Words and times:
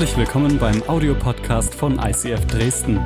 Herzlich 0.00 0.16
willkommen 0.16 0.58
beim 0.58 0.82
Audiopodcast 0.88 1.74
von 1.74 1.98
ICF 1.98 2.46
Dresden. 2.46 2.98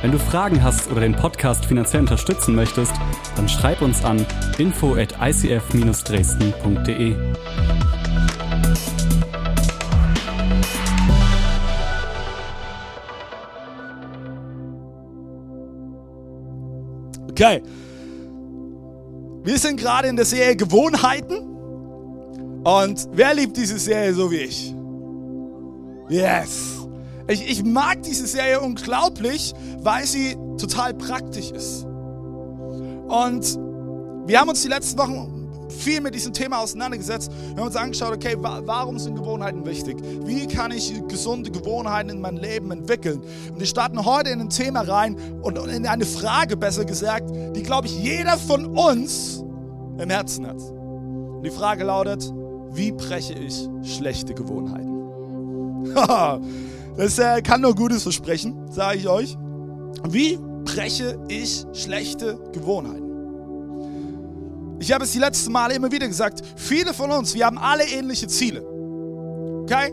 Wenn 0.00 0.12
du 0.12 0.18
Fragen 0.20 0.62
hast 0.62 0.88
oder 0.88 1.00
den 1.00 1.16
Podcast 1.16 1.66
finanziell 1.66 2.02
unterstützen 2.02 2.54
möchtest, 2.54 2.92
dann 3.34 3.48
schreib 3.48 3.82
uns 3.82 4.04
an 4.04 4.24
info 4.56 4.94
at 4.94 5.12
icf-dresden.de. 5.20 7.16
Okay. 17.28 17.60
Wir 19.42 19.58
sind 19.58 19.80
gerade 19.80 20.06
in 20.06 20.14
der 20.14 20.26
Serie 20.26 20.54
Gewohnheiten. 20.54 21.40
Und 22.62 23.08
wer 23.14 23.34
liebt 23.34 23.56
diese 23.56 23.80
Serie 23.80 24.14
so 24.14 24.30
wie 24.30 24.36
ich? 24.36 24.76
Yes. 26.10 26.88
Ich, 27.28 27.48
ich 27.48 27.64
mag 27.64 28.02
diese 28.02 28.26
Serie 28.26 28.60
unglaublich, 28.60 29.54
weil 29.82 30.04
sie 30.04 30.36
total 30.58 30.92
praktisch 30.94 31.52
ist. 31.52 31.84
Und 31.84 33.56
wir 34.26 34.40
haben 34.40 34.48
uns 34.48 34.62
die 34.62 34.68
letzten 34.68 34.98
Wochen 34.98 35.68
viel 35.70 36.00
mit 36.00 36.16
diesem 36.16 36.32
Thema 36.32 36.58
auseinandergesetzt. 36.58 37.30
Wir 37.30 37.56
haben 37.56 37.66
uns 37.66 37.76
angeschaut, 37.76 38.12
okay, 38.12 38.36
warum 38.38 38.98
sind 38.98 39.14
Gewohnheiten 39.14 39.64
wichtig? 39.64 39.96
Wie 40.24 40.48
kann 40.48 40.72
ich 40.72 40.92
gesunde 41.06 41.52
Gewohnheiten 41.52 42.10
in 42.10 42.20
mein 42.20 42.36
Leben 42.36 42.72
entwickeln? 42.72 43.22
Und 43.52 43.60
wir 43.60 43.66
starten 43.66 44.04
heute 44.04 44.30
in 44.30 44.40
ein 44.40 44.50
Thema 44.50 44.80
rein 44.80 45.16
und 45.42 45.56
in 45.68 45.86
eine 45.86 46.04
Frage, 46.04 46.56
besser 46.56 46.84
gesagt, 46.84 47.30
die, 47.54 47.62
glaube 47.62 47.86
ich, 47.86 48.02
jeder 48.02 48.36
von 48.36 48.66
uns 48.66 49.44
im 49.98 50.10
Herzen 50.10 50.46
hat. 50.46 50.60
Und 50.60 51.44
die 51.44 51.50
Frage 51.50 51.84
lautet, 51.84 52.32
wie 52.72 52.90
breche 52.90 53.34
ich 53.34 53.68
schlechte 53.84 54.34
Gewohnheiten? 54.34 54.89
Das 56.96 57.18
äh, 57.18 57.42
kann 57.42 57.60
nur 57.60 57.74
Gutes 57.74 58.02
versprechen, 58.02 58.70
sage 58.70 58.98
ich 58.98 59.08
euch. 59.08 59.36
Wie 60.08 60.38
breche 60.64 61.18
ich 61.28 61.64
schlechte 61.72 62.38
Gewohnheiten? 62.52 63.10
Ich 64.80 64.92
habe 64.92 65.04
es 65.04 65.12
die 65.12 65.18
letzten 65.18 65.52
Male 65.52 65.74
immer 65.74 65.92
wieder 65.92 66.08
gesagt, 66.08 66.42
viele 66.56 66.94
von 66.94 67.10
uns, 67.10 67.34
wir 67.34 67.44
haben 67.44 67.58
alle 67.58 67.84
ähnliche 67.84 68.26
Ziele. 68.28 68.62
Okay? 69.62 69.92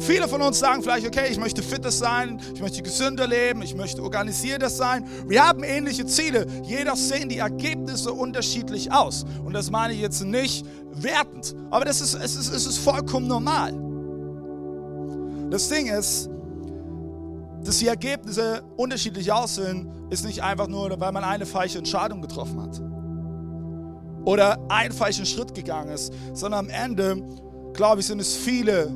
Viele 0.00 0.28
von 0.28 0.40
uns 0.40 0.58
sagen 0.58 0.82
vielleicht, 0.82 1.06
okay, 1.06 1.28
ich 1.30 1.38
möchte 1.38 1.62
fitter 1.62 1.90
sein, 1.90 2.40
ich 2.54 2.60
möchte 2.60 2.82
gesünder 2.82 3.26
leben, 3.26 3.60
ich 3.62 3.74
möchte 3.74 4.02
organisierter 4.02 4.70
sein. 4.70 5.06
Wir 5.26 5.46
haben 5.46 5.62
ähnliche 5.62 6.06
Ziele. 6.06 6.46
Jeder 6.62 6.96
sehen 6.96 7.28
die 7.28 7.38
Ergebnisse 7.38 8.12
unterschiedlich 8.12 8.92
aus. 8.92 9.26
Und 9.44 9.52
das 9.52 9.70
meine 9.70 9.92
ich 9.92 10.00
jetzt 10.00 10.22
nicht 10.24 10.64
wertend, 10.92 11.54
aber 11.70 11.84
das 11.84 12.00
ist, 12.00 12.14
es, 12.14 12.36
ist, 12.36 12.52
es 12.52 12.66
ist 12.66 12.78
vollkommen 12.78 13.28
normal. 13.28 13.72
Das 15.50 15.68
Ding 15.68 15.88
ist, 15.88 16.30
dass 17.64 17.78
die 17.78 17.88
Ergebnisse 17.88 18.62
unterschiedlich 18.76 19.32
aussehen, 19.32 19.90
ist 20.08 20.24
nicht 20.24 20.42
einfach 20.42 20.68
nur, 20.68 20.98
weil 21.00 21.12
man 21.12 21.24
eine 21.24 21.44
falsche 21.44 21.78
Entscheidung 21.78 22.22
getroffen 22.22 22.62
hat 22.62 22.80
oder 24.24 24.58
einen 24.68 24.92
falschen 24.92 25.26
Schritt 25.26 25.54
gegangen 25.54 25.90
ist, 25.90 26.12
sondern 26.34 26.66
am 26.66 26.70
Ende, 26.70 27.22
glaube 27.72 28.00
ich, 28.00 28.06
sind 28.06 28.20
es 28.20 28.36
viele 28.36 28.92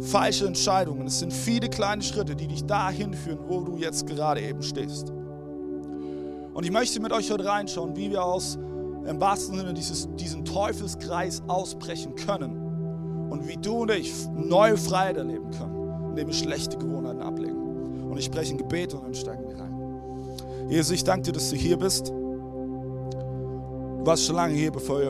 falsche 0.00 0.46
Entscheidungen. 0.46 1.06
Es 1.06 1.18
sind 1.18 1.32
viele 1.32 1.68
kleine 1.68 2.02
Schritte, 2.02 2.36
die 2.36 2.46
dich 2.46 2.64
dahin 2.64 3.14
führen, 3.14 3.40
wo 3.48 3.60
du 3.62 3.76
jetzt 3.76 4.06
gerade 4.06 4.40
eben 4.40 4.62
stehst. 4.62 5.10
Und 6.52 6.64
ich 6.64 6.70
möchte 6.70 7.00
mit 7.00 7.12
euch 7.12 7.30
heute 7.30 7.44
reinschauen, 7.44 7.96
wie 7.96 8.10
wir 8.10 8.24
aus 8.24 8.58
im 9.06 9.20
wahrsten 9.20 9.56
Sinne 9.56 9.74
dieses, 9.74 10.08
diesen 10.14 10.44
Teufelskreis 10.44 11.42
ausbrechen 11.48 12.14
können 12.14 12.63
und 13.34 13.48
wie 13.48 13.56
du 13.56 13.82
und 13.82 13.90
ich 13.90 14.12
neue 14.32 14.76
Freiheit 14.76 15.16
erleben 15.16 15.50
können, 15.50 16.10
indem 16.10 16.28
wir 16.28 16.34
schlechte 16.34 16.78
Gewohnheiten 16.78 17.20
ablegen. 17.20 17.56
Und 18.08 18.16
ich 18.16 18.26
spreche 18.26 18.54
ein 18.54 18.58
Gebet 18.58 18.94
und 18.94 19.02
dann 19.02 19.12
steigen 19.12 19.48
wir 19.48 19.58
rein. 19.58 20.68
Jesus, 20.68 20.92
ich 20.92 21.02
danke 21.02 21.22
dir, 21.22 21.32
dass 21.32 21.50
du 21.50 21.56
hier 21.56 21.76
bist. 21.76 22.10
Du 22.10 22.14
warst 24.04 24.24
schon 24.24 24.36
lange 24.36 24.54
hier, 24.54 24.70
bevor 24.70 25.00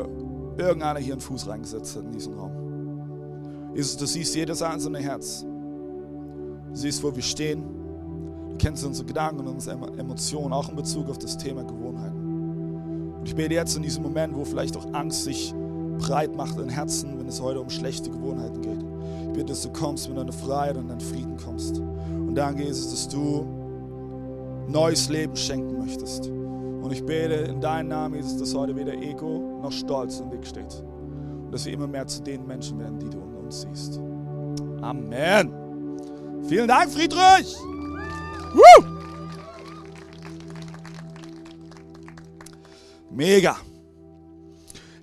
irgendeiner 0.57 1.01
hier 1.01 1.13
einen 1.13 1.21
Fuß 1.21 1.47
reingesetzt 1.49 1.97
hat 1.97 2.05
in 2.05 2.13
diesen 2.13 2.33
Raum. 2.33 3.73
Jesus, 3.75 3.99
du 3.99 4.07
siehst 4.07 4.35
jedes 4.35 4.63
einzelne 4.63 5.01
Herz. 5.01 5.45
Du 6.71 6.77
siehst, 6.77 7.03
wo 7.05 7.15
wir 7.15 7.23
stehen. 7.23 7.63
Du 8.53 8.57
kennst 8.57 8.87
unsere 8.87 9.07
Gedanken 9.07 9.41
und 9.41 9.49
unsere 9.49 9.77
Emotionen, 9.99 10.55
auch 10.55 10.71
in 10.71 10.77
Bezug 10.77 11.11
auf 11.11 11.19
das 11.19 11.37
Thema 11.37 11.63
Gewohnheiten. 11.63 13.17
Und 13.19 13.29
ich 13.29 13.35
bete 13.35 13.53
jetzt 13.53 13.77
in 13.77 13.83
diesem 13.83 14.03
Moment, 14.03 14.35
wo 14.35 14.47
vielleicht 14.47 14.79
auch 14.79 14.95
Angst 14.95 15.25
sich 15.25 15.55
breit 15.99 16.35
macht 16.37 16.59
in 16.59 16.69
Herzen, 16.69 17.19
wenn 17.19 17.29
es 17.29 17.41
heute 17.41 17.61
um 17.61 17.71
schlechte 17.71 18.11
Gewohnheiten 18.11 18.61
geht. 18.61 18.85
Ich 19.27 19.33
bitte, 19.33 19.47
dass 19.47 19.63
du 19.63 19.71
kommst 19.71 20.09
mit 20.09 20.19
deiner 20.19 20.33
Freiheit 20.33 20.77
und 20.77 20.89
deinem 20.89 21.01
Frieden 21.01 21.37
kommst. 21.37 21.79
Und 21.79 22.35
danke, 22.35 22.65
Jesus, 22.65 22.91
dass 22.91 23.09
du 23.09 23.47
neues 24.69 25.09
Leben 25.09 25.37
schenken 25.37 25.79
möchtest. 25.79 26.29
Und 26.29 26.93
ich 26.93 27.05
bete 27.05 27.35
in 27.35 27.61
deinem 27.61 27.89
Namen, 27.89 28.17
Jesus, 28.17 28.37
dass 28.37 28.55
heute 28.55 28.77
weder 28.77 28.95
Ego 28.95 29.59
noch 29.63 29.73
Stolz 29.73 30.21
im 30.21 30.31
Weg 30.31 30.47
steht. 30.47 30.83
Und 31.45 31.53
dass 31.53 31.65
wir 31.65 31.73
immer 31.73 31.87
mehr 31.87 32.07
zu 32.07 32.23
den 32.23 32.47
Menschen 32.47 32.79
werden, 32.79 32.99
die 32.99 33.09
du 33.09 33.19
in 33.19 33.35
uns 33.37 33.63
siehst. 33.63 34.01
Amen. 34.83 35.51
Vielen 36.47 36.69
Dank, 36.69 36.91
Friedrich. 36.91 37.57
Woo! 38.53 38.85
Mega. 43.11 43.57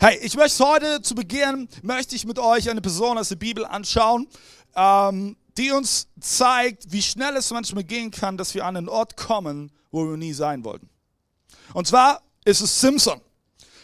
Hey, 0.04 0.18
ich 0.24 0.36
möchte 0.36 0.66
heute 0.66 1.04
zu 1.04 1.14
Beginn, 1.14 1.70
möchte 1.84 2.16
ich 2.16 2.26
mit 2.26 2.40
euch 2.40 2.68
eine 2.72 2.82
Person 2.82 3.20
aus 3.20 3.30
der 3.30 3.36
Bibel 3.36 3.64
anschauen, 3.64 4.28
ähm, 4.76 5.38
die 5.60 5.70
uns 5.70 6.08
zeigt, 6.20 6.92
wie 6.92 7.04
schnell 7.04 7.36
es 7.36 7.52
manchmal 7.52 7.84
gehen 7.84 8.10
kann, 8.10 8.36
dass 8.36 8.56
wir 8.56 8.66
an 8.66 8.76
einen 8.76 8.90
Ort 8.90 9.16
kommen, 9.16 9.72
wo 9.92 10.10
wir 10.10 10.18
nie 10.18 10.34
sein 10.34 10.64
wollten. 10.64 10.90
Und 11.76 11.86
zwar 11.86 12.24
ist 12.46 12.62
es 12.62 12.82
Simpson. 12.82 13.22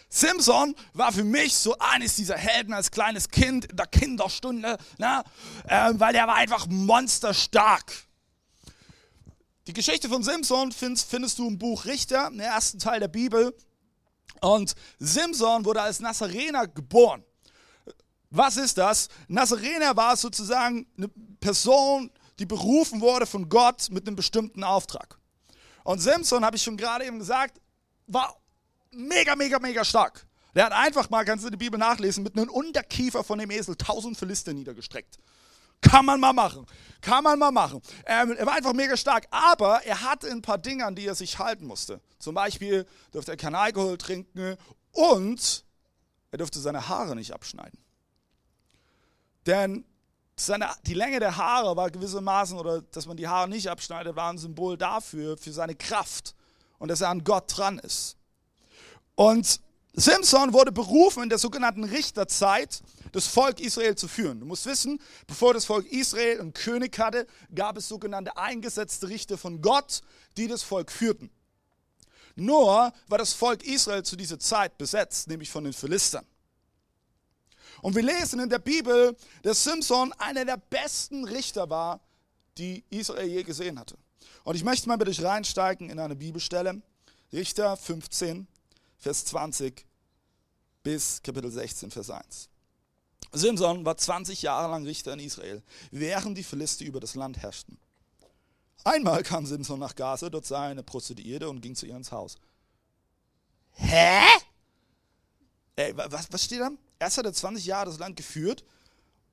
Simpson 0.10 0.74
war 0.94 1.12
für 1.12 1.24
mich 1.24 1.54
so 1.54 1.78
eines 1.78 2.16
dieser 2.16 2.36
Helden 2.36 2.74
als 2.74 2.90
kleines 2.90 3.30
Kind 3.30 3.66
in 3.66 3.78
der 3.78 3.86
Kinderstunde, 3.86 4.80
ne? 4.98 5.24
äh, 5.68 5.94
weil 5.98 6.16
er 6.16 6.26
war 6.26 6.38
einfach 6.38 6.66
monsterstark. 6.66 7.94
Die 9.68 9.74
Geschichte 9.74 10.10
von 10.10 10.24
Simpson 10.24 10.72
findest, 10.72 11.12
findest 11.12 11.38
du 11.38 11.48
im 11.48 11.60
Buch 11.60 11.86
Richter, 11.86 12.30
im 12.30 12.40
ersten 12.40 12.80
Teil 12.80 13.02
der 13.02 13.08
Bibel. 13.08 13.54
Und 14.42 14.74
Simson 15.00 15.66
wurde 15.66 15.82
als 15.82 16.00
Nazarener 16.00 16.68
geboren. 16.68 17.24
Was 18.30 18.58
ist 18.58 18.78
das? 18.78 19.08
Nazarener 19.28 19.96
war 19.96 20.16
sozusagen 20.18 20.86
eine 20.98 21.08
Person, 21.40 22.12
die 22.40 22.46
berufen 22.46 23.02
wurde 23.02 23.26
von 23.26 23.48
Gott 23.50 23.90
mit 23.90 24.06
einem 24.06 24.16
bestimmten 24.16 24.64
Auftrag. 24.64 25.18
Und 25.84 26.00
Simson, 26.00 26.44
habe 26.44 26.58
ich 26.58 26.64
schon 26.64 26.76
gerade 26.78 27.06
eben 27.06 27.20
gesagt, 27.20 27.62
war 28.08 28.36
mega, 28.92 29.36
mega, 29.36 29.60
mega 29.60 29.86
stark. 29.86 30.28
Der 30.54 30.66
hat 30.66 30.74
einfach 30.74 31.10
mal, 31.10 31.24
kannst 31.24 31.46
du 31.46 31.50
die 31.50 31.58
Bibel 31.58 31.80
nachlesen, 31.80 32.24
mit 32.24 32.36
einem 32.38 32.50
Unterkiefer 32.50 33.24
von 33.24 33.40
dem 33.40 33.52
Esel 33.52 33.76
tausend 33.76 34.18
Philister 34.18 34.54
niedergestreckt. 34.54 35.20
Kann 35.82 36.06
man 36.06 36.20
mal 36.20 36.34
machen. 36.34 36.66
Kann 37.02 37.24
man 37.24 37.38
mal 37.38 37.52
machen. 37.52 37.82
Ähm, 38.06 38.36
er 38.38 38.46
war 38.46 38.54
einfach 38.56 38.74
mega 38.74 38.98
stark, 38.98 39.28
aber 39.30 39.84
er 39.86 40.02
hatte 40.02 40.30
ein 40.30 40.42
paar 40.42 40.58
Dinge, 40.58 40.86
an 40.86 40.96
die 40.96 41.06
er 41.06 41.16
sich 41.16 41.38
halten 41.40 41.66
musste. 41.66 42.02
Zum 42.20 42.36
Beispiel 42.36 42.86
durfte 43.12 43.32
er 43.32 43.38
keinen 43.38 43.56
Alkohol 43.56 43.98
trinken 43.98 44.58
und 44.92 45.64
er 46.32 46.38
durfte 46.38 46.60
seine 46.60 46.88
Haare 46.88 47.16
nicht 47.16 47.34
abschneiden. 47.34 47.80
Denn 49.46 49.86
seine, 50.36 50.70
die 50.86 50.94
Länge 50.94 51.20
der 51.20 51.38
Haare 51.38 51.76
war 51.76 51.90
gewissermaßen, 51.90 52.58
oder 52.58 52.82
dass 52.82 53.06
man 53.06 53.18
die 53.18 53.28
Haare 53.28 53.48
nicht 53.48 53.70
abschneidet, 53.70 54.16
war 54.16 54.32
ein 54.32 54.38
Symbol 54.38 54.78
dafür, 54.78 55.38
für 55.38 55.52
seine 55.52 55.76
Kraft 55.76 56.36
und 56.78 56.90
dass 56.90 57.02
er 57.02 57.10
an 57.10 57.24
Gott 57.24 57.46
dran 57.56 57.80
ist. 57.80 58.18
Und 59.16 59.62
Simson 60.00 60.54
wurde 60.54 60.72
berufen 60.72 61.24
in 61.24 61.30
der 61.30 61.40
sogenannten 61.40 61.84
Richterzeit, 61.84 62.84
das 63.14 63.26
Volk 63.26 63.60
Israel 63.60 63.96
zu 63.96 64.08
führen. 64.08 64.40
Du 64.40 64.46
musst 64.46 64.68
wissen, 64.68 65.02
bevor 65.26 65.56
das 65.56 65.66
Volk 65.66 65.92
Israel 65.92 66.40
einen 66.40 66.54
König 66.54 67.00
hatte, 67.00 67.26
gab 67.56 67.78
es 67.78 67.88
sogenannte 67.88 68.38
eingesetzte 68.38 69.10
Richter 69.10 69.40
von 69.40 69.60
Gott, 69.60 70.02
die 70.38 70.48
das 70.48 70.62
Volk 70.62 70.92
führten. 70.92 71.32
Nur 72.36 72.94
war 73.08 73.18
das 73.18 73.34
Volk 73.34 73.66
Israel 73.66 74.04
zu 74.04 74.16
dieser 74.16 74.38
Zeit 74.38 74.78
besetzt, 74.78 75.30
nämlich 75.30 75.50
von 75.50 75.64
den 75.64 75.74
Philistern. 75.74 76.28
Und 77.82 77.96
wir 77.96 78.04
lesen 78.04 78.40
in 78.40 78.52
der 78.52 78.60
Bibel, 78.60 79.18
dass 79.42 79.64
Simson 79.64 80.14
einer 80.20 80.46
der 80.46 80.58
besten 80.58 81.26
Richter 81.26 81.72
war, 81.72 82.02
die 82.60 82.84
Israel 82.92 83.28
je 83.28 83.42
gesehen 83.42 83.80
hatte. 83.80 83.98
Und 84.44 84.56
ich 84.56 84.64
möchte 84.64 84.88
mal 84.88 84.98
mit 84.98 85.10
euch 85.10 85.24
reinsteigen 85.24 85.90
in 85.90 85.98
eine 85.98 86.16
Bibelstelle, 86.16 86.84
Richter 87.34 87.76
15, 87.76 88.48
Vers 89.00 89.26
20 89.26 89.87
bis 90.88 91.22
Kapitel 91.22 91.52
16, 91.52 91.92
Vers 91.92 92.10
1. 92.10 92.48
Simson 93.34 93.84
war 93.84 93.98
20 93.98 94.42
Jahre 94.42 94.72
lang 94.72 94.86
Richter 94.86 95.12
in 95.12 95.20
Israel, 95.20 95.62
während 95.92 96.38
die 96.38 96.44
Philister 96.44 96.86
über 96.86 97.02
das 97.02 97.14
Land 97.16 97.38
herrschten. 97.40 97.78
Einmal 98.86 99.22
kam 99.24 99.46
Simson 99.46 99.80
nach 99.80 99.96
Gaza, 99.96 100.30
dort 100.30 100.46
sah 100.46 100.64
er 100.64 100.72
eine 100.72 100.84
Prostituierte 100.84 101.50
und 101.50 101.60
ging 101.60 101.76
zu 101.76 101.88
ihr 101.88 101.98
ins 101.98 102.14
Haus. 102.14 102.38
Hä? 103.72 104.22
Ey, 105.76 105.92
was, 105.98 106.32
was 106.32 106.46
steht 106.46 106.62
da? 106.62 106.70
Erst 107.00 107.18
hat 107.18 107.26
er 107.26 107.34
20 107.34 107.66
Jahre 107.66 107.88
das 107.88 108.00
Land 108.00 108.16
geführt 108.16 108.64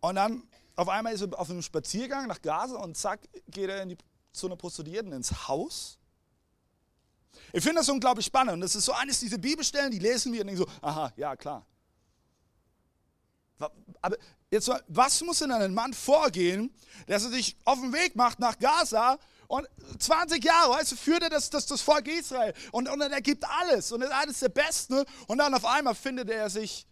und 0.01 0.17
dann 0.17 0.43
auf 0.75 0.89
einmal 0.89 1.13
ist 1.13 1.21
er 1.21 1.39
auf 1.39 1.51
einem 1.51 1.63
Spaziergang 1.63 2.27
nach 2.27 2.43
Gaza 2.43 2.79
und 2.79 2.97
zack, 2.97 3.21
geht 3.47 3.71
er 3.71 3.87
die, 3.87 3.97
zu 4.33 4.47
einer 4.47 4.57
Prostituierten 4.57 5.13
ins 5.13 5.47
Haus. 5.47 6.01
Ich 7.53 7.63
finde 7.63 7.81
das 7.81 7.89
unglaublich 7.89 8.27
spannend. 8.27 8.55
Und 8.55 8.61
das 8.61 8.75
ist 8.75 8.85
so 8.85 8.93
eines 8.93 9.21
dieser 9.21 9.39
Bibelstellen, 9.39 9.91
die 9.91 9.99
lesen 9.99 10.33
wir 10.33 10.41
und 10.41 10.49
denken 10.49 10.63
so, 10.63 10.87
aha, 10.87 11.13
ja, 11.17 11.37
klar. 11.37 11.67
Aber 14.01 14.17
jetzt, 14.51 14.71
was 14.89 15.23
muss 15.23 15.41
in 15.41 15.51
einem 15.51 15.75
Mann 15.75 15.95
vorgehen, 15.95 16.75
dass 17.07 17.25
er 17.25 17.31
sich 17.31 17.57
auf 17.65 17.81
den 17.81 17.93
Weg 17.93 18.17
macht 18.17 18.39
nach 18.39 18.59
Gaza 18.59 19.19
und 19.47 19.69
20 19.99 20.45
Jahre, 20.45 20.73
weißt 20.73 20.93
du, 20.93 20.97
führt 20.97 21.23
er 21.23 21.31
das, 21.31 21.51
das, 21.51 21.67
das 21.67 21.81
Volk 21.81 22.09
Israel 22.09 22.53
und, 22.73 22.89
und 22.89 23.01
er 23.01 23.21
gibt 23.21 23.45
alles 23.45 23.93
und 23.93 24.03
ist 24.03 24.13
eines 24.13 24.41
der 24.41 24.49
Besten 24.49 25.05
und 25.27 25.39
dann 25.39 25.55
auf 25.55 25.65
einmal 25.65 25.95
findet 25.95 26.31
er 26.31 26.51
sich 26.51 26.87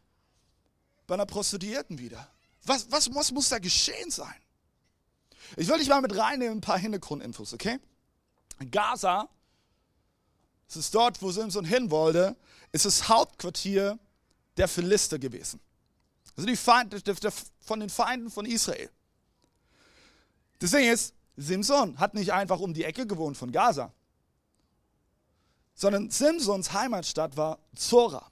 bei 1.07 1.15
einer 1.15 1.27
Prostituierten 1.27 1.99
wieder. 1.99 2.29
Was, 2.65 2.91
was, 2.91 3.13
was 3.15 3.33
muss 3.33 3.49
da 3.49 3.59
geschehen 3.59 4.11
sein? 4.11 4.35
Ich 5.57 5.69
will 5.69 5.79
dich 5.79 5.89
mal 5.89 6.01
mit 6.01 6.17
reinnehmen, 6.17 6.59
ein 6.59 6.61
paar 6.61 6.79
Hintergrundinfos, 6.79 7.53
okay? 7.53 7.79
Gaza, 8.71 9.29
es 10.73 10.87
ist 10.87 10.95
dort, 10.95 11.21
wo 11.21 11.31
Simson 11.31 11.67
hin 11.67 11.91
wollte, 11.91 12.35
ist 12.73 12.87
das 12.87 13.09
Hauptquartier 13.09 13.99
der 14.57 14.69
Philister 14.69 15.19
gewesen. 15.19 15.61
Also 16.35 16.47
die 16.47 16.57
Feinde, 16.57 17.03
von 17.61 17.81
den 17.81 17.91
Feinden 17.91 18.31
von 18.31 18.47
Israel. 18.47 18.91
Das 20.61 20.71
Ding 20.71 20.91
ist, 20.91 21.15
Simson 21.37 21.99
hat 21.99 22.15
nicht 22.15 22.33
einfach 22.33 22.61
um 22.61 22.73
die 22.73 22.85
Ecke 22.85 23.07
gewohnt 23.07 23.37
von 23.37 23.53
Gaza, 23.53 23.93
sondern 25.75 26.11
Simsons 26.11 26.73
Heimatstadt 26.73 27.37
war 27.37 27.59
Zora. 27.75 28.31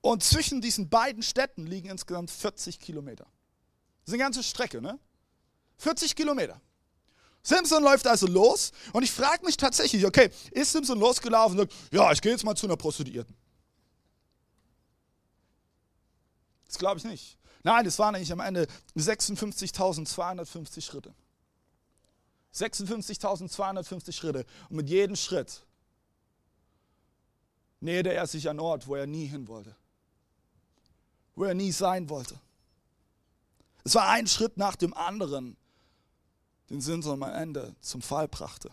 Und 0.00 0.22
zwischen 0.22 0.60
diesen 0.60 0.88
beiden 0.88 1.24
Städten 1.24 1.66
liegen 1.66 1.90
insgesamt 1.90 2.30
40 2.30 2.78
Kilometer. 2.78 3.24
Das 3.24 4.08
ist 4.08 4.14
eine 4.14 4.22
ganze 4.22 4.42
Strecke, 4.44 4.80
ne? 4.80 5.00
40 5.78 6.14
Kilometer. 6.14 6.60
Simpson 7.42 7.82
läuft 7.82 8.06
also 8.06 8.26
los 8.26 8.72
und 8.92 9.02
ich 9.02 9.10
frage 9.10 9.44
mich 9.44 9.56
tatsächlich, 9.56 10.04
okay, 10.04 10.30
ist 10.50 10.72
Simpson 10.72 10.98
losgelaufen 10.98 11.58
und 11.58 11.70
sagt, 11.70 11.92
ja, 11.92 12.12
ich 12.12 12.20
gehe 12.20 12.32
jetzt 12.32 12.44
mal 12.44 12.54
zu 12.54 12.66
einer 12.66 12.76
Prostituierten? 12.76 13.34
Das 16.66 16.78
glaube 16.78 16.98
ich 16.98 17.04
nicht. 17.04 17.38
Nein, 17.62 17.84
das 17.84 17.98
waren 17.98 18.14
eigentlich 18.14 18.32
am 18.32 18.40
Ende 18.40 18.66
56.250 18.96 20.82
Schritte. 20.82 21.14
56.250 22.54 24.12
Schritte. 24.12 24.44
Und 24.68 24.76
mit 24.76 24.88
jedem 24.88 25.16
Schritt 25.16 25.64
näherte 27.80 28.12
er 28.12 28.26
sich 28.26 28.48
an 28.48 28.60
Ort, 28.60 28.86
wo 28.86 28.94
er 28.94 29.06
nie 29.06 29.26
hin 29.26 29.48
wollte. 29.48 29.74
Wo 31.34 31.44
er 31.44 31.54
nie 31.54 31.72
sein 31.72 32.08
wollte. 32.08 32.38
Es 33.84 33.94
war 33.94 34.08
ein 34.08 34.26
Schritt 34.26 34.56
nach 34.56 34.76
dem 34.76 34.92
anderen, 34.94 35.56
den 36.70 36.80
Simson 36.80 37.22
am 37.22 37.30
Ende 37.30 37.74
zum 37.80 38.02
Fall 38.02 38.28
brachte. 38.28 38.70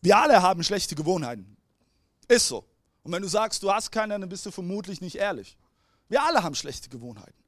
Wir 0.00 0.18
alle 0.18 0.42
haben 0.42 0.62
schlechte 0.62 0.94
Gewohnheiten. 0.94 1.56
Ist 2.28 2.48
so. 2.48 2.64
Und 3.02 3.12
wenn 3.12 3.22
du 3.22 3.28
sagst, 3.28 3.62
du 3.62 3.72
hast 3.72 3.90
keine, 3.90 4.18
dann 4.18 4.28
bist 4.28 4.46
du 4.46 4.50
vermutlich 4.50 5.00
nicht 5.00 5.16
ehrlich. 5.16 5.56
Wir 6.08 6.22
alle 6.22 6.42
haben 6.42 6.54
schlechte 6.54 6.88
Gewohnheiten. 6.88 7.42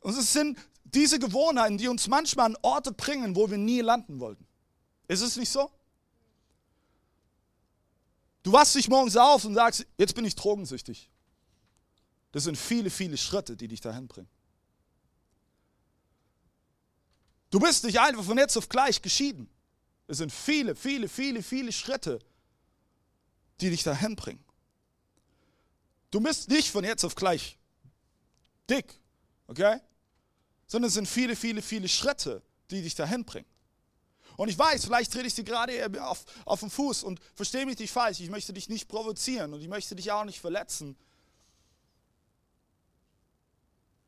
Und 0.00 0.16
es 0.16 0.32
sind 0.32 0.58
diese 0.84 1.18
Gewohnheiten, 1.18 1.78
die 1.78 1.88
uns 1.88 2.08
manchmal 2.08 2.46
an 2.46 2.56
Orte 2.62 2.92
bringen, 2.92 3.34
wo 3.36 3.50
wir 3.50 3.58
nie 3.58 3.80
landen 3.80 4.20
wollten. 4.20 4.46
Ist 5.08 5.22
es 5.22 5.36
nicht 5.36 5.50
so? 5.50 5.70
Du 8.42 8.52
wachst 8.52 8.74
dich 8.74 8.88
morgens 8.88 9.16
auf 9.16 9.44
und 9.44 9.54
sagst, 9.54 9.86
jetzt 9.98 10.14
bin 10.14 10.24
ich 10.24 10.34
drogensüchtig. 10.34 11.08
Das 12.32 12.44
sind 12.44 12.56
viele, 12.56 12.90
viele 12.90 13.16
Schritte, 13.16 13.56
die 13.56 13.68
dich 13.68 13.80
dahin 13.80 14.08
bringen. 14.08 14.28
Du 17.52 17.60
bist 17.60 17.84
nicht 17.84 18.00
einfach 18.00 18.24
von 18.24 18.38
jetzt 18.38 18.56
auf 18.56 18.70
gleich 18.70 19.02
geschieden. 19.02 19.46
Es 20.08 20.16
sind 20.16 20.32
viele, 20.32 20.74
viele, 20.74 21.06
viele, 21.06 21.42
viele 21.42 21.70
Schritte, 21.70 22.18
die 23.60 23.68
dich 23.68 23.82
dahin 23.82 24.16
bringen. 24.16 24.42
Du 26.10 26.18
bist 26.18 26.48
nicht 26.48 26.70
von 26.70 26.82
jetzt 26.82 27.04
auf 27.04 27.14
gleich 27.14 27.58
dick, 28.70 28.98
okay? 29.48 29.80
Sondern 30.66 30.88
es 30.88 30.94
sind 30.94 31.06
viele, 31.06 31.36
viele, 31.36 31.60
viele 31.60 31.88
Schritte, 31.88 32.42
die 32.70 32.80
dich 32.80 32.94
dahin 32.94 33.22
bringen. 33.22 33.48
Und 34.38 34.48
ich 34.48 34.58
weiß, 34.58 34.86
vielleicht 34.86 35.12
trete 35.12 35.26
ich 35.26 35.34
dir 35.34 35.44
gerade 35.44 36.02
auf, 36.02 36.24
auf 36.46 36.60
den 36.60 36.70
Fuß 36.70 37.02
und 37.02 37.20
verstehe 37.34 37.66
mich 37.66 37.78
nicht 37.78 37.92
falsch. 37.92 38.20
Ich 38.20 38.30
möchte 38.30 38.54
dich 38.54 38.70
nicht 38.70 38.88
provozieren 38.88 39.52
und 39.52 39.60
ich 39.60 39.68
möchte 39.68 39.94
dich 39.94 40.10
auch 40.10 40.24
nicht 40.24 40.40
verletzen. 40.40 40.96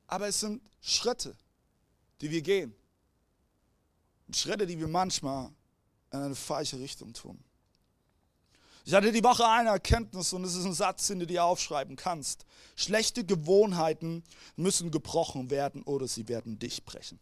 Aber 0.06 0.28
es 0.28 0.40
sind 0.40 0.62
Schritte, 0.80 1.36
die 2.22 2.30
wir 2.30 2.40
gehen. 2.40 2.74
Schritte, 4.32 4.66
die 4.66 4.78
wir 4.78 4.88
manchmal 4.88 5.50
in 6.10 6.20
eine 6.20 6.34
falsche 6.34 6.78
Richtung 6.78 7.12
tun. 7.12 7.42
Ich 8.86 8.92
hatte 8.92 9.12
die 9.12 9.24
Woche 9.24 9.46
eine 9.48 9.70
Erkenntnis 9.70 10.32
und 10.34 10.44
es 10.44 10.54
ist 10.54 10.66
ein 10.66 10.74
Satz, 10.74 11.06
den 11.06 11.18
du 11.18 11.26
dir 11.26 11.44
aufschreiben 11.44 11.96
kannst. 11.96 12.44
Schlechte 12.76 13.24
Gewohnheiten 13.24 14.22
müssen 14.56 14.90
gebrochen 14.90 15.50
werden 15.50 15.82
oder 15.82 16.06
sie 16.06 16.28
werden 16.28 16.58
dich 16.58 16.84
brechen. 16.84 17.18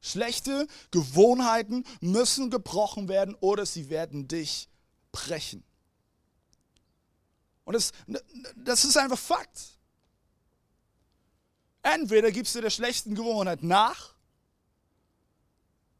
Schlechte 0.00 0.66
Gewohnheiten 0.90 1.84
müssen 2.00 2.50
gebrochen 2.50 3.08
werden 3.08 3.36
oder 3.40 3.64
sie 3.64 3.88
werden 3.90 4.26
dich 4.26 4.68
brechen. 5.12 5.62
Und 7.64 7.74
das, 7.74 7.92
das 8.56 8.84
ist 8.84 8.96
einfach 8.96 9.18
Fakt. 9.18 9.78
Entweder 11.82 12.32
gibst 12.32 12.54
du 12.54 12.60
der 12.60 12.70
schlechten 12.70 13.14
Gewohnheit 13.14 13.62
nach 13.62 14.13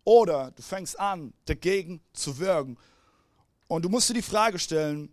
oder 0.05 0.51
du 0.53 0.63
fängst 0.63 0.99
an, 0.99 1.33
dagegen 1.47 2.01
zu 2.13 2.39
wirken 2.39 2.77
und 3.67 3.85
du 3.85 3.89
musst 3.89 4.09
dir 4.09 4.15
die 4.15 4.23
Frage 4.23 4.59
stellen, 4.59 5.11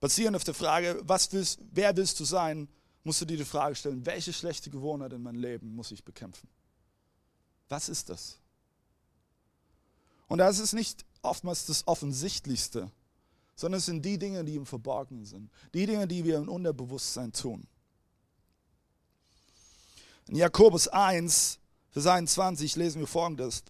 basierend 0.00 0.36
auf 0.36 0.44
der 0.44 0.54
Frage, 0.54 1.00
was 1.02 1.32
willst, 1.32 1.60
wer 1.72 1.96
willst 1.96 2.18
du 2.20 2.24
sein, 2.24 2.68
musst 3.02 3.20
du 3.20 3.24
dir 3.24 3.36
die 3.36 3.44
Frage 3.44 3.74
stellen, 3.74 4.06
welche 4.06 4.32
schlechte 4.32 4.70
Gewohnheit 4.70 5.12
in 5.12 5.22
meinem 5.22 5.40
Leben 5.40 5.74
muss 5.74 5.90
ich 5.90 6.04
bekämpfen? 6.04 6.48
Was 7.68 7.88
ist 7.88 8.08
das? 8.08 8.38
Und 10.28 10.38
das 10.38 10.58
ist 10.58 10.74
nicht 10.74 11.04
oftmals 11.22 11.66
das 11.66 11.86
Offensichtlichste, 11.86 12.90
sondern 13.56 13.78
es 13.78 13.86
sind 13.86 14.04
die 14.04 14.18
Dinge, 14.18 14.44
die 14.44 14.54
im 14.54 14.66
Verborgenen 14.66 15.24
sind. 15.24 15.50
Die 15.74 15.86
Dinge, 15.86 16.06
die 16.06 16.24
wir 16.24 16.36
im 16.36 16.48
Unterbewusstsein 16.48 17.32
tun. 17.32 17.66
In 20.28 20.36
Jakobus 20.36 20.86
1, 20.88 21.58
Vers 21.90 22.06
21 22.06 22.76
lesen 22.76 23.00
wir 23.00 23.06
folgendes. 23.06 23.64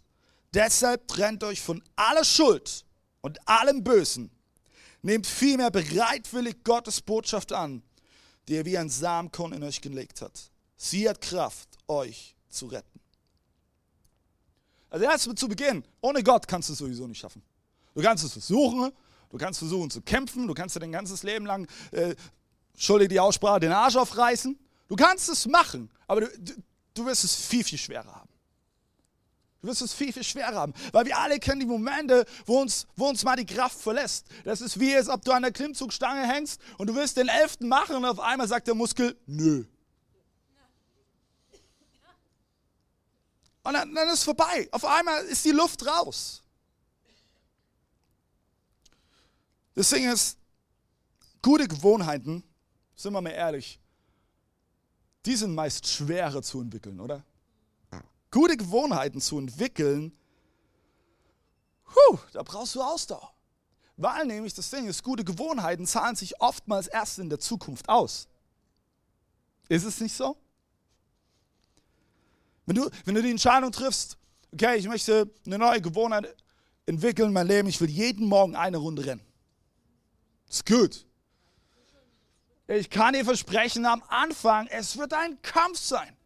Deshalb 0.55 1.09
trennt 1.09 1.45
euch 1.45 1.61
von 1.61 1.83
aller 1.97 2.25
Schuld 2.25 2.85
und 3.21 3.47
allem 3.49 3.85
Bösen. 3.85 4.31
Nehmt 5.03 5.27
vielmehr 5.27 5.71
bereitwillig 5.71 6.65
Gottes 6.65 7.01
Botschaft 7.01 7.53
an, 7.53 7.83
die 8.49 8.55
er 8.55 8.65
wie 8.65 8.79
ein 8.79 8.89
Samenkorn 8.89 9.53
in 9.53 9.63
euch 9.63 9.81
gelegt 9.81 10.23
hat. 10.23 10.51
Sie 10.77 11.09
hat 11.09 11.21
Kraft, 11.21 11.69
euch 11.87 12.35
zu 12.49 12.67
retten. 12.67 12.99
Also 14.91 15.05
erst 15.05 15.39
zu 15.39 15.49
Beginn, 15.49 15.85
ohne 16.01 16.23
Gott 16.23 16.49
kannst 16.49 16.69
du 16.69 16.73
es 16.73 16.79
sowieso 16.79 17.07
nicht 17.07 17.19
schaffen. 17.19 17.43
Du 17.95 18.03
kannst 18.03 18.25
es 18.25 18.33
versuchen, 18.33 18.93
du 19.29 19.37
kannst 19.37 19.59
versuchen 19.59 19.91
zu 19.91 20.01
kämpfen, 20.01 20.47
du 20.47 20.55
kannst 20.55 20.77
dir 20.77 20.81
dein 20.81 20.93
ganzes 20.93 21.23
Leben 21.23 21.45
lang, 21.45 21.69
äh, 21.91 22.15
schuldig 22.77 23.09
die 23.09 23.21
Aussprache, 23.21 23.61
den 23.61 23.73
Arsch 23.73 23.97
aufreißen. 23.97 24.59
Du 24.89 24.97
kannst 24.97 25.29
es 25.29 25.47
machen, 25.47 25.91
aber 26.07 26.23
du, 26.23 26.39
du, 26.39 26.53
du 26.95 27.07
wirst 27.07 27.25
es 27.25 27.35
viel, 27.35 27.65
viel 27.65 27.79
schwerer 27.79 28.15
haben. 28.15 28.28
Du 29.61 29.67
wirst 29.67 29.83
es 29.83 29.93
viel, 29.93 30.13
viel 30.13 30.23
schwerer 30.23 30.55
haben. 30.55 30.73
Weil 30.93 31.07
wir 31.07 31.19
alle 31.19 31.39
kennen 31.41 31.61
die 31.61 31.67
Momente, 31.67 32.25
wo 32.47 32.61
uns, 32.61 32.87
wo 32.97 33.09
uns 33.09 33.25
mal 33.25 33.37
die 33.37 33.47
Kraft 33.47 33.79
verlässt. 33.81 34.27
Das 34.45 34.61
ist 34.61 34.79
wie, 34.79 34.95
als 34.95 35.09
ob 35.09 35.25
du 35.25 35.33
an 35.33 35.43
der 35.43 35.53
Klimmzugstange 35.53 36.29
hängst 36.29 36.61
und 36.79 36.87
du 36.89 36.95
willst 36.95 37.17
den 37.17 37.29
elften 37.29 37.67
machen 37.67 37.97
und 37.97 38.05
auf 38.05 38.21
einmal 38.21 38.47
sagt 38.47 38.69
der 38.69 38.75
Muskel, 38.75 39.17
nö. 39.27 39.65
Und 43.65 43.75
dann, 43.75 43.95
dann 43.95 44.09
ist 44.09 44.15
es 44.15 44.25
vorbei. 44.25 44.69
Auf 44.71 44.85
einmal 44.85 45.25
ist 45.25 45.45
die 45.45 45.51
Luft 45.51 45.85
raus. 45.87 46.43
Deswegen 49.75 50.09
ist 50.09 50.39
gute 51.43 51.69
Gewohnheiten, 51.69 52.43
sind 52.97 53.13
wir 53.13 53.21
mal 53.21 53.31
ehrlich, 53.31 53.79
die 55.27 55.37
sind 55.37 55.55
meist 55.55 55.87
schwerer 55.87 56.43
zu 56.43 56.61
entwickeln, 56.61 56.99
oder? 56.99 57.25
Gute 58.31 58.57
Gewohnheiten 58.57 59.21
zu 59.21 59.39
entwickeln, 59.39 60.13
puh, 61.85 62.19
da 62.33 62.43
brauchst 62.43 62.75
du 62.75 62.83
Ausdauer. 62.83 63.33
Weil 63.97 64.27
nämlich 64.27 64.55
das 64.55 64.71
Ding 64.71 64.87
ist, 64.87 65.03
gute 65.03 65.25
Gewohnheiten 65.25 65.87
zahlen 65.87 66.15
sich 66.15 66.41
oftmals 66.41 66.87
erst 66.87 67.19
in 67.19 67.29
der 67.29 67.41
Zukunft 67.41 67.89
aus. 67.89 68.29
Ist 69.69 69.85
es 69.85 70.01
nicht 70.01 70.15
so? 70.15 70.37
Wenn 72.65 72.77
du, 72.77 72.91
wenn 73.05 73.15
du 73.15 73.23
die 73.23 73.31
Entscheidung 73.31 73.73
triffst, 73.73 74.19
okay, 74.53 74.77
ich 74.77 74.87
möchte 74.87 75.31
eine 75.47 75.59
neue 75.59 75.81
Gewohnheit 75.81 76.37
entwickeln 76.87 77.29
in 77.29 77.33
meinem 77.33 77.49
Leben, 77.49 77.69
ich 77.69 77.81
will 77.81 77.91
jeden 77.91 78.29
Morgen 78.29 78.55
eine 78.55 78.77
Runde 78.77 79.05
rennen. 79.05 79.27
Ist 80.49 80.65
gut. 80.65 81.07
ich 82.67 82.89
kann 82.89 83.15
dir 83.15 83.25
versprechen, 83.25 83.85
am 83.85 84.03
Anfang, 84.09 84.67
es 84.69 84.97
wird 84.97 85.13
ein 85.13 85.41
Kampf 85.43 85.79
sein. 85.79 86.17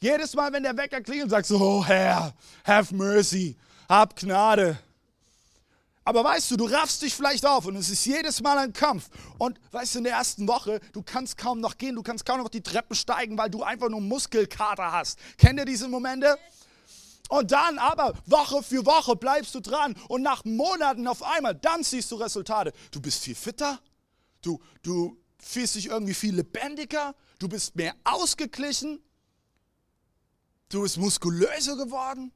Jedes 0.00 0.34
Mal, 0.34 0.52
wenn 0.52 0.62
der 0.62 0.76
Wecker 0.76 1.00
klingelt, 1.00 1.30
sagst 1.30 1.50
du, 1.50 1.56
oh 1.56 1.84
Herr, 1.84 2.32
have 2.64 2.94
mercy, 2.94 3.56
hab 3.88 4.14
Gnade. 4.14 4.78
Aber 6.04 6.24
weißt 6.24 6.52
du, 6.52 6.56
du 6.56 6.64
raffst 6.64 7.02
dich 7.02 7.14
vielleicht 7.14 7.44
auf 7.44 7.66
und 7.66 7.76
es 7.76 7.90
ist 7.90 8.06
jedes 8.06 8.40
Mal 8.40 8.56
ein 8.56 8.72
Kampf. 8.72 9.10
Und 9.36 9.60
weißt 9.72 9.94
du, 9.94 9.98
in 9.98 10.04
der 10.04 10.14
ersten 10.14 10.48
Woche, 10.48 10.80
du 10.92 11.02
kannst 11.02 11.36
kaum 11.36 11.60
noch 11.60 11.76
gehen, 11.76 11.96
du 11.96 12.02
kannst 12.02 12.24
kaum 12.24 12.38
noch 12.38 12.48
die 12.48 12.62
Treppen 12.62 12.96
steigen, 12.96 13.36
weil 13.36 13.50
du 13.50 13.62
einfach 13.62 13.90
nur 13.90 14.00
Muskelkater 14.00 14.90
hast. 14.90 15.18
Kennt 15.36 15.58
ihr 15.58 15.66
diese 15.66 15.86
Momente? 15.86 16.38
Und 17.28 17.52
dann 17.52 17.78
aber 17.78 18.14
Woche 18.24 18.62
für 18.62 18.86
Woche 18.86 19.16
bleibst 19.16 19.54
du 19.54 19.60
dran 19.60 19.96
und 20.08 20.22
nach 20.22 20.46
Monaten 20.46 21.06
auf 21.06 21.22
einmal, 21.22 21.54
dann 21.54 21.82
siehst 21.82 22.10
du 22.10 22.16
Resultate. 22.16 22.72
Du 22.90 23.02
bist 23.02 23.22
viel 23.22 23.34
fitter, 23.34 23.78
du, 24.40 24.60
du 24.82 25.18
fühlst 25.38 25.74
dich 25.74 25.88
irgendwie 25.88 26.14
viel 26.14 26.34
lebendiger, 26.34 27.14
du 27.38 27.48
bist 27.48 27.76
mehr 27.76 27.94
ausgeglichen, 28.04 29.00
du 30.68 30.82
bist 30.82 30.96
muskulöser 30.96 31.76
geworden. 31.76 32.32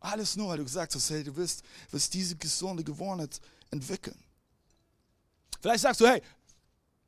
Alles 0.00 0.36
nur, 0.36 0.48
weil 0.48 0.58
du 0.58 0.64
gesagt 0.64 0.94
hast, 0.94 1.10
hey, 1.10 1.24
du 1.24 1.34
wirst, 1.36 1.64
wirst 1.90 2.14
diese 2.14 2.36
gesunde 2.36 2.84
Gewohnheit 2.84 3.40
entwickeln. 3.70 4.18
Vielleicht 5.60 5.82
sagst 5.82 6.00
du, 6.00 6.06
hey, 6.06 6.22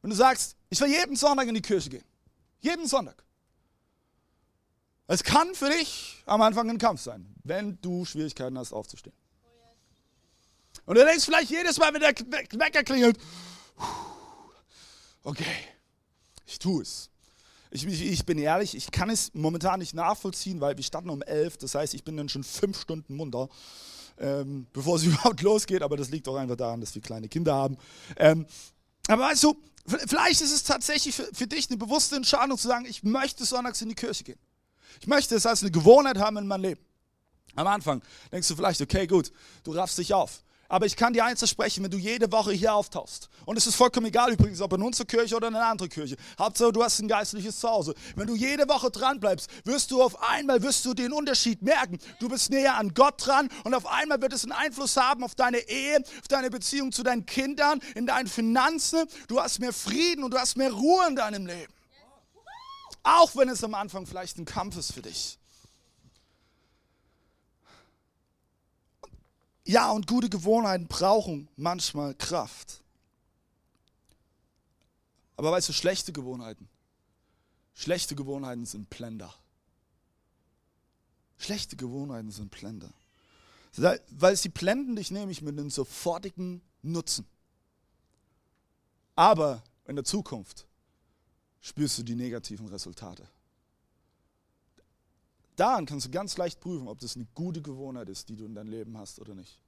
wenn 0.02 0.10
du 0.10 0.16
sagst, 0.16 0.56
ich 0.70 0.80
will 0.80 0.88
jeden 0.88 1.16
Sonntag 1.16 1.46
in 1.46 1.54
die 1.54 1.62
Kirche 1.62 1.90
gehen, 1.90 2.04
jeden 2.60 2.86
Sonntag. 2.86 3.22
Es 5.06 5.22
kann 5.22 5.54
für 5.54 5.70
dich 5.70 6.22
am 6.26 6.42
Anfang 6.42 6.68
ein 6.68 6.78
Kampf 6.78 7.00
sein, 7.00 7.34
wenn 7.44 7.80
du 7.80 8.04
Schwierigkeiten 8.04 8.58
hast, 8.58 8.72
aufzustehen. 8.72 9.16
Und 10.84 10.96
du 10.96 11.04
denkst 11.04 11.24
vielleicht 11.24 11.50
jedes 11.50 11.78
Mal, 11.78 11.92
wenn 11.92 12.00
der 12.00 12.14
Wecker 12.58 12.82
klingelt, 12.82 13.18
okay, 15.22 15.44
ich 16.46 16.58
tue 16.58 16.82
es. 16.82 17.10
Ich, 17.70 17.86
ich, 17.86 18.24
bin 18.24 18.38
ehrlich, 18.38 18.74
ich 18.74 18.90
kann 18.90 19.10
es 19.10 19.32
momentan 19.34 19.80
nicht 19.80 19.94
nachvollziehen, 19.94 20.60
weil 20.60 20.76
wir 20.76 20.84
starten 20.84 21.10
um 21.10 21.22
elf, 21.22 21.56
das 21.58 21.74
heißt, 21.74 21.94
ich 21.94 22.04
bin 22.04 22.16
dann 22.16 22.28
schon 22.28 22.44
fünf 22.44 22.80
Stunden 22.80 23.14
munter, 23.14 23.48
ähm, 24.18 24.66
bevor 24.72 24.96
es 24.96 25.02
überhaupt 25.04 25.42
losgeht, 25.42 25.82
aber 25.82 25.96
das 25.96 26.10
liegt 26.10 26.28
auch 26.28 26.36
einfach 26.36 26.56
daran, 26.56 26.80
dass 26.80 26.94
wir 26.94 27.02
kleine 27.02 27.28
Kinder 27.28 27.54
haben. 27.54 27.76
Ähm, 28.16 28.46
aber 29.08 29.22
weißt 29.24 29.44
du, 29.44 29.56
vielleicht 30.06 30.40
ist 30.40 30.52
es 30.52 30.64
tatsächlich 30.64 31.14
für, 31.14 31.28
für 31.32 31.46
dich 31.46 31.68
eine 31.68 31.78
bewusste 31.78 32.16
Entscheidung 32.16 32.58
zu 32.58 32.68
sagen, 32.68 32.86
ich 32.86 33.02
möchte 33.02 33.44
sonntags 33.44 33.82
in 33.82 33.88
die 33.88 33.94
Kirche 33.94 34.24
gehen. 34.24 34.38
Ich 35.00 35.06
möchte 35.06 35.34
es 35.34 35.46
als 35.46 35.62
eine 35.62 35.70
Gewohnheit 35.70 36.18
haben 36.18 36.38
in 36.38 36.46
meinem 36.46 36.62
Leben. 36.62 36.80
Am 37.54 37.66
Anfang 37.66 38.02
denkst 38.32 38.48
du 38.48 38.56
vielleicht, 38.56 38.80
okay, 38.80 39.06
gut, 39.06 39.32
du 39.64 39.72
raffst 39.72 39.98
dich 39.98 40.14
auf. 40.14 40.42
Aber 40.70 40.84
ich 40.84 40.96
kann 40.96 41.14
dir 41.14 41.24
eins 41.24 41.38
versprechen, 41.38 41.82
wenn 41.82 41.90
du 41.90 41.96
jede 41.96 42.30
Woche 42.30 42.52
hier 42.52 42.74
auftauchst, 42.74 43.30
und 43.46 43.56
es 43.56 43.66
ist 43.66 43.74
vollkommen 43.74 44.06
egal 44.06 44.32
übrigens, 44.32 44.60
ob 44.60 44.74
in 44.74 44.82
unserer 44.82 45.06
Kirche 45.06 45.34
oder 45.34 45.48
in 45.48 45.56
einer 45.56 45.66
anderen 45.66 45.88
Kirche, 45.88 46.16
Hauptsache 46.38 46.72
du 46.72 46.84
hast 46.84 46.98
ein 47.00 47.08
geistliches 47.08 47.58
Zuhause. 47.58 47.94
Wenn 48.16 48.26
du 48.26 48.34
jede 48.34 48.68
Woche 48.68 48.90
dran 48.90 49.18
bleibst, 49.18 49.48
wirst 49.64 49.90
du 49.90 50.02
auf 50.02 50.22
einmal 50.22 50.62
wirst 50.62 50.84
du 50.84 50.92
den 50.92 51.14
Unterschied 51.14 51.62
merken. 51.62 51.98
Du 52.20 52.28
bist 52.28 52.50
näher 52.50 52.76
an 52.76 52.92
Gott 52.92 53.26
dran 53.26 53.48
und 53.64 53.72
auf 53.72 53.86
einmal 53.86 54.20
wird 54.20 54.34
es 54.34 54.44
einen 54.44 54.52
Einfluss 54.52 54.98
haben 54.98 55.24
auf 55.24 55.34
deine 55.34 55.58
Ehe, 55.58 56.00
auf 56.00 56.28
deine 56.28 56.50
Beziehung 56.50 56.92
zu 56.92 57.02
deinen 57.02 57.24
Kindern, 57.24 57.80
in 57.94 58.06
deinen 58.06 58.26
Finanzen. 58.26 59.06
Du 59.26 59.40
hast 59.40 59.60
mehr 59.60 59.72
Frieden 59.72 60.22
und 60.22 60.32
du 60.32 60.38
hast 60.38 60.58
mehr 60.58 60.70
Ruhe 60.70 61.06
in 61.08 61.16
deinem 61.16 61.46
Leben. 61.46 61.72
Auch 63.04 63.34
wenn 63.36 63.48
es 63.48 63.64
am 63.64 63.72
Anfang 63.72 64.04
vielleicht 64.06 64.36
ein 64.36 64.44
Kampf 64.44 64.76
ist 64.76 64.92
für 64.92 65.00
dich. 65.00 65.37
Ja, 69.68 69.90
und 69.90 70.06
gute 70.06 70.30
Gewohnheiten 70.30 70.86
brauchen 70.86 71.46
manchmal 71.56 72.14
Kraft. 72.14 72.80
Aber 75.36 75.52
weißt 75.52 75.68
du, 75.68 75.74
schlechte 75.74 76.10
Gewohnheiten, 76.10 76.66
schlechte 77.74 78.16
Gewohnheiten 78.16 78.64
sind 78.64 78.88
Blender. 78.88 79.34
Schlechte 81.36 81.76
Gewohnheiten 81.76 82.30
sind 82.30 82.50
Blender. 82.50 82.90
Weil 83.76 84.36
sie 84.36 84.48
blenden 84.48 84.96
dich 84.96 85.10
nämlich 85.10 85.42
mit 85.42 85.58
einem 85.58 85.68
sofortigen 85.68 86.62
Nutzen. 86.80 87.26
Aber 89.16 89.62
in 89.86 89.96
der 89.96 90.04
Zukunft 90.06 90.66
spürst 91.60 91.98
du 91.98 92.04
die 92.04 92.14
negativen 92.14 92.68
Resultate. 92.68 93.28
Daran 95.58 95.86
kannst 95.86 96.06
du 96.06 96.10
ganz 96.12 96.36
leicht 96.36 96.60
prüfen, 96.60 96.86
ob 96.86 97.00
das 97.00 97.16
eine 97.16 97.26
gute 97.34 97.60
Gewohnheit 97.60 98.08
ist, 98.08 98.28
die 98.28 98.36
du 98.36 98.44
in 98.44 98.54
deinem 98.54 98.70
Leben 98.70 98.96
hast 98.96 99.18
oder 99.18 99.34
nicht. 99.34 99.60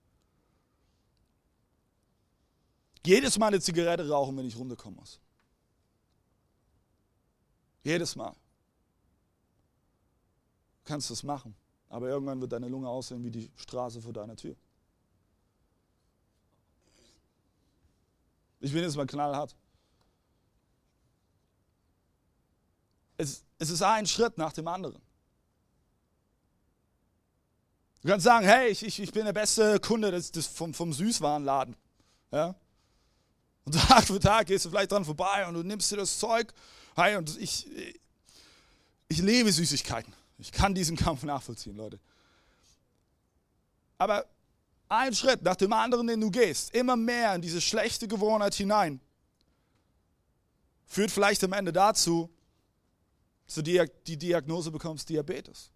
Jedes 3.05 3.37
Mal 3.37 3.49
eine 3.49 3.61
Zigarette 3.61 4.09
rauchen, 4.09 4.37
wenn 4.37 4.47
ich 4.47 4.57
runterkommen 4.57 5.01
muss. 5.01 5.19
Jedes 7.83 8.15
Mal. 8.15 8.31
Du 8.31 8.39
kannst 10.85 11.11
das 11.11 11.25
machen, 11.25 11.57
aber 11.89 12.09
irgendwann 12.09 12.41
wird 12.41 12.53
deine 12.53 12.69
Lunge 12.69 12.89
aussehen 12.89 13.25
wie 13.25 13.33
die 13.33 13.51
Straße 13.57 14.01
vor 14.01 14.13
deiner 14.13 14.37
Tür. 14.37 14.55
Ich 18.61 18.73
bin 18.73 18.85
jetzt 18.85 18.95
mal 18.95 19.07
knallhart. 19.07 19.57
Es, 23.17 23.45
es 23.59 23.71
ist 23.71 23.83
ein 23.83 24.07
Schritt 24.07 24.39
nach 24.39 24.53
dem 24.53 24.69
anderen. 24.69 25.10
Du 28.03 28.09
kannst 28.09 28.25
sagen, 28.25 28.47
hey, 28.47 28.69
ich, 28.69 28.83
ich, 28.83 29.01
ich 29.01 29.13
bin 29.13 29.27
der 29.27 29.33
beste 29.33 29.79
Kunde 29.79 30.11
des, 30.11 30.33
des, 30.33 30.47
vom, 30.47 30.73
vom 30.73 30.93
Süßwarenladen. 30.93 31.77
Ja? 32.31 32.55
Und 33.65 33.75
Tag 33.89 34.07
für 34.07 34.19
Tag 34.19 34.47
gehst 34.47 34.65
du 34.65 34.71
vielleicht 34.71 34.93
dran 34.93 35.05
vorbei 35.05 35.47
und 35.47 35.55
du 35.55 35.63
nimmst 35.63 35.91
dir 35.93 35.97
das 35.97 36.19
Zeug. 36.19 36.53
Hey, 36.97 37.17
und 37.17 37.39
ich, 37.39 37.69
ich 39.09 39.19
liebe 39.19 39.53
Süßigkeiten. 39.53 40.15
Ich 40.39 40.51
kann 40.51 40.75
diesen 40.75 40.97
Kampf 40.97 41.23
nachvollziehen, 41.25 41.77
Leute. 41.77 42.01
Aber 43.99 44.25
ein 44.89 45.15
Schritt 45.15 45.43
nach 45.43 45.57
dem 45.57 45.73
anderen, 45.75 46.07
den 46.07 46.21
du 46.21 46.31
gehst, 46.31 46.75
immer 46.75 46.97
mehr 46.97 47.35
in 47.35 47.43
diese 47.43 47.61
schlechte 47.61 48.09
Gewohnheit 48.09 48.55
hinein, 48.55 48.99
führt 50.87 51.11
vielleicht 51.11 51.45
am 51.45 51.53
Ende 51.53 51.73
dazu, 51.73 52.31
dass 53.45 53.57
du 53.57 53.63
die 53.63 54.17
Diagnose 54.17 54.71
bekommst, 54.71 55.09
Diabetes. 55.11 55.71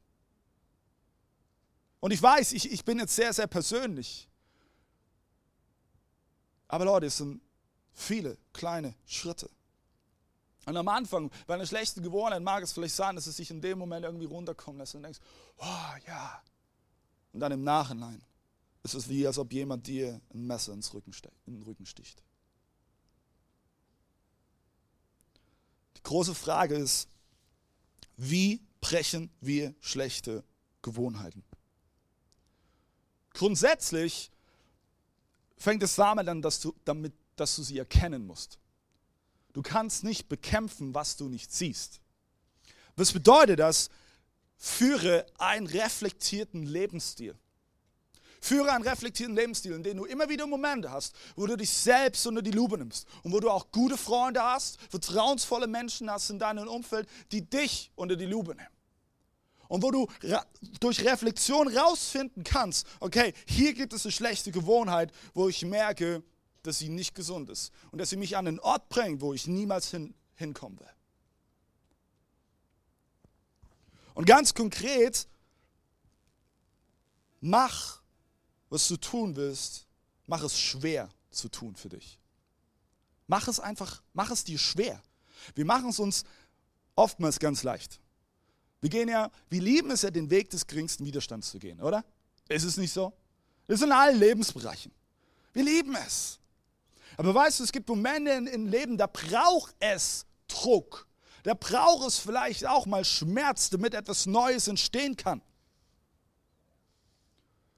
Und 2.05 2.11
ich 2.11 2.21
weiß, 2.21 2.53
ich, 2.53 2.71
ich 2.71 2.85
bin 2.85 2.99
jetzt 2.99 3.17
sehr, 3.17 3.33
sehr 3.33 3.47
persönlich. 3.47 4.29
Aber 6.69 6.85
Leute, 6.85 7.07
es 7.07 7.17
sind 7.17 7.41
viele 7.95 8.37
kleine 8.53 8.95
Schritte. 9.07 9.49
Und 10.67 10.77
am 10.77 10.87
Anfang, 10.89 11.31
bei 11.47 11.55
einer 11.55 11.65
schlechten 11.65 12.03
Gewohnheit 12.03 12.43
mag 12.43 12.63
es 12.63 12.73
vielleicht 12.73 12.95
sein, 12.95 13.17
dass 13.17 13.27
es 13.27 13.39
sich 13.39 13.51
in 13.51 13.63
dem 13.63 13.79
Moment 13.79 14.05
irgendwie 14.05 14.27
runterkommen 14.27 14.81
lässt 14.81 14.95
und 14.95 15.03
denkst, 15.03 15.19
oh 15.57 15.95
ja. 16.07 16.43
Und 17.33 17.41
dann 17.41 17.53
im 17.53 17.65
Nachhinein 17.65 18.23
ist 18.83 18.93
es 18.93 19.09
wie, 19.09 19.27
als 19.27 19.39
ob 19.39 19.51
jemand 19.51 19.87
dir 19.87 20.21
ein 20.35 20.47
Messer 20.47 20.75
ins 20.75 20.93
Rücken 20.93 21.15
in 21.47 21.55
den 21.55 21.63
Rücken 21.63 21.87
sticht. 21.87 22.23
Die 25.97 26.03
große 26.03 26.35
Frage 26.35 26.75
ist, 26.75 27.09
wie 28.19 28.61
brechen 28.83 29.31
wir 29.41 29.75
schlechte 29.81 30.45
Gewohnheiten? 30.83 31.43
Grundsätzlich 33.35 34.31
fängt 35.57 35.83
es 35.83 35.97
damit 35.97 36.29
an, 36.29 36.41
dass 36.41 36.61
du, 36.61 36.75
damit, 36.85 37.13
dass 37.37 37.57
du 37.57 37.63
sie 37.63 37.79
erkennen 37.79 38.27
musst. 38.27 38.59
Du 39.53 39.63
kannst 39.63 40.05
nicht 40.05 40.29
bekämpfen, 40.29 40.95
was 40.95 41.17
du 41.17 41.29
nicht 41.29 41.53
siehst. 41.53 42.01
Was 42.97 43.13
bedeutet 43.13 43.59
das? 43.59 43.91
Führe 44.57 45.27
einen 45.39 45.67
reflektierten 45.67 46.65
Lebensstil. 46.65 47.37
Führe 48.41 48.73
einen 48.73 48.87
reflektierten 48.87 49.35
Lebensstil, 49.35 49.73
in 49.73 49.83
dem 49.83 49.97
du 49.97 50.05
immer 50.05 50.29
wieder 50.29 50.47
Momente 50.47 50.91
hast, 50.91 51.15
wo 51.35 51.47
du 51.47 51.57
dich 51.57 51.71
selbst 51.71 52.27
unter 52.27 52.43
die 52.43 52.51
Lupe 52.51 52.77
nimmst 52.77 53.07
und 53.23 53.33
wo 53.33 53.41
du 53.41 53.51
auch 53.51 53.71
gute 53.73 53.97
Freunde 53.97 54.43
hast, 54.43 54.79
vertrauensvolle 54.91 55.67
Menschen 55.67 56.11
hast 56.11 56.31
in 56.31 56.39
deinem 56.39 56.69
Umfeld, 56.69 57.09
die 57.33 57.49
dich 57.49 57.91
unter 57.97 58.17
die 58.17 58.27
Lupe 58.27 58.55
nehmen. 58.55 58.74
Und 59.69 59.83
wo 59.83 59.91
du 59.91 60.07
durch 60.81 61.05
Reflexion 61.05 61.69
rausfinden 61.69 62.45
kannst, 62.45 62.87
okay, 63.01 63.33
hier 63.47 63.75
gibt 63.75 63.93
es 63.93 64.05
eine 64.05 64.13
schlechte 64.13 64.53
Gewohnheit, 64.53 65.13
wo 65.33 65.49
ich 65.49 65.65
merke, 65.65 66.23
dass 66.63 66.79
sie 66.79 66.89
nicht 66.89 67.15
gesund 67.15 67.51
ist 67.51 67.73
und 67.91 67.99
dass 67.99 68.11
sie 68.11 68.17
mich 68.17 68.37
an 68.37 68.47
einen 68.47 68.61
Ort 68.61 68.89
bringt, 68.89 69.21
wo 69.21 69.35
ich 69.35 69.47
niemals 69.47 69.91
hin, 69.91 70.15
hinkommen 70.35 70.81
will. 70.81 70.89
Und 74.15 74.27
ganz 74.27 74.55
konkret, 74.55 75.29
mach, 77.41 78.01
was 78.71 78.89
du 78.89 78.97
tun 78.97 79.37
willst, 79.37 79.87
mach 80.27 80.43
es 80.43 80.59
schwer 80.59 81.11
zu 81.31 81.49
tun 81.49 81.77
für 81.77 81.89
dich. 81.89 82.19
Mach 83.27 83.49
es 83.49 83.61
einfach, 83.61 84.03
mach 84.13 84.31
es 84.31 84.45
dir 84.45 84.59
schwer. 84.59 85.03
Wir 85.55 85.65
machen 85.65 85.91
es 85.91 85.99
uns 85.99 86.25
oftmals 86.95 87.39
ganz 87.39 87.63
leicht. 87.63 88.01
Wir 88.85 88.91
gehen 88.91 89.09
ja, 89.09 89.31
wir 89.49 89.63
lieben 89.63 89.91
es 89.93 90.03
ja, 90.03 90.11
den 90.11 90.29
Weg 90.29 90.51
des 90.51 90.67
geringsten 90.67 91.07
Widerstands 91.07 91.51
zu 91.51 91.59
gehen, 91.59 91.81
oder? 91.81 92.05
Ist 92.51 92.65
es 92.65 92.77
nicht 92.77 92.93
so? 92.93 93.15
Das 93.67 93.77
ist 93.81 93.83
in 93.83 93.91
allen 93.91 94.19
Lebensbereichen. 94.19 94.93
Wir 95.55 95.65
lieben 95.65 95.97
es. 96.07 96.39
Aber 97.17 97.35
weißt 97.35 97.61
du, 97.61 97.65
es 97.65 97.73
gibt 97.73 97.89
Momente 97.89 98.31
im 98.31 98.67
Leben, 98.67 98.99
da 98.99 99.07
braucht 99.07 99.75
es 99.81 100.27
Druck. 100.49 101.09
Da 101.45 101.55
braucht 101.55 102.07
es 102.07 102.19
vielleicht 102.19 102.67
auch 102.67 102.85
mal 102.85 103.07
Schmerz, 103.07 103.71
damit 103.71 103.95
etwas 103.95 104.27
Neues 104.27 104.69
entstehen 104.69 105.17
kann. 105.17 105.41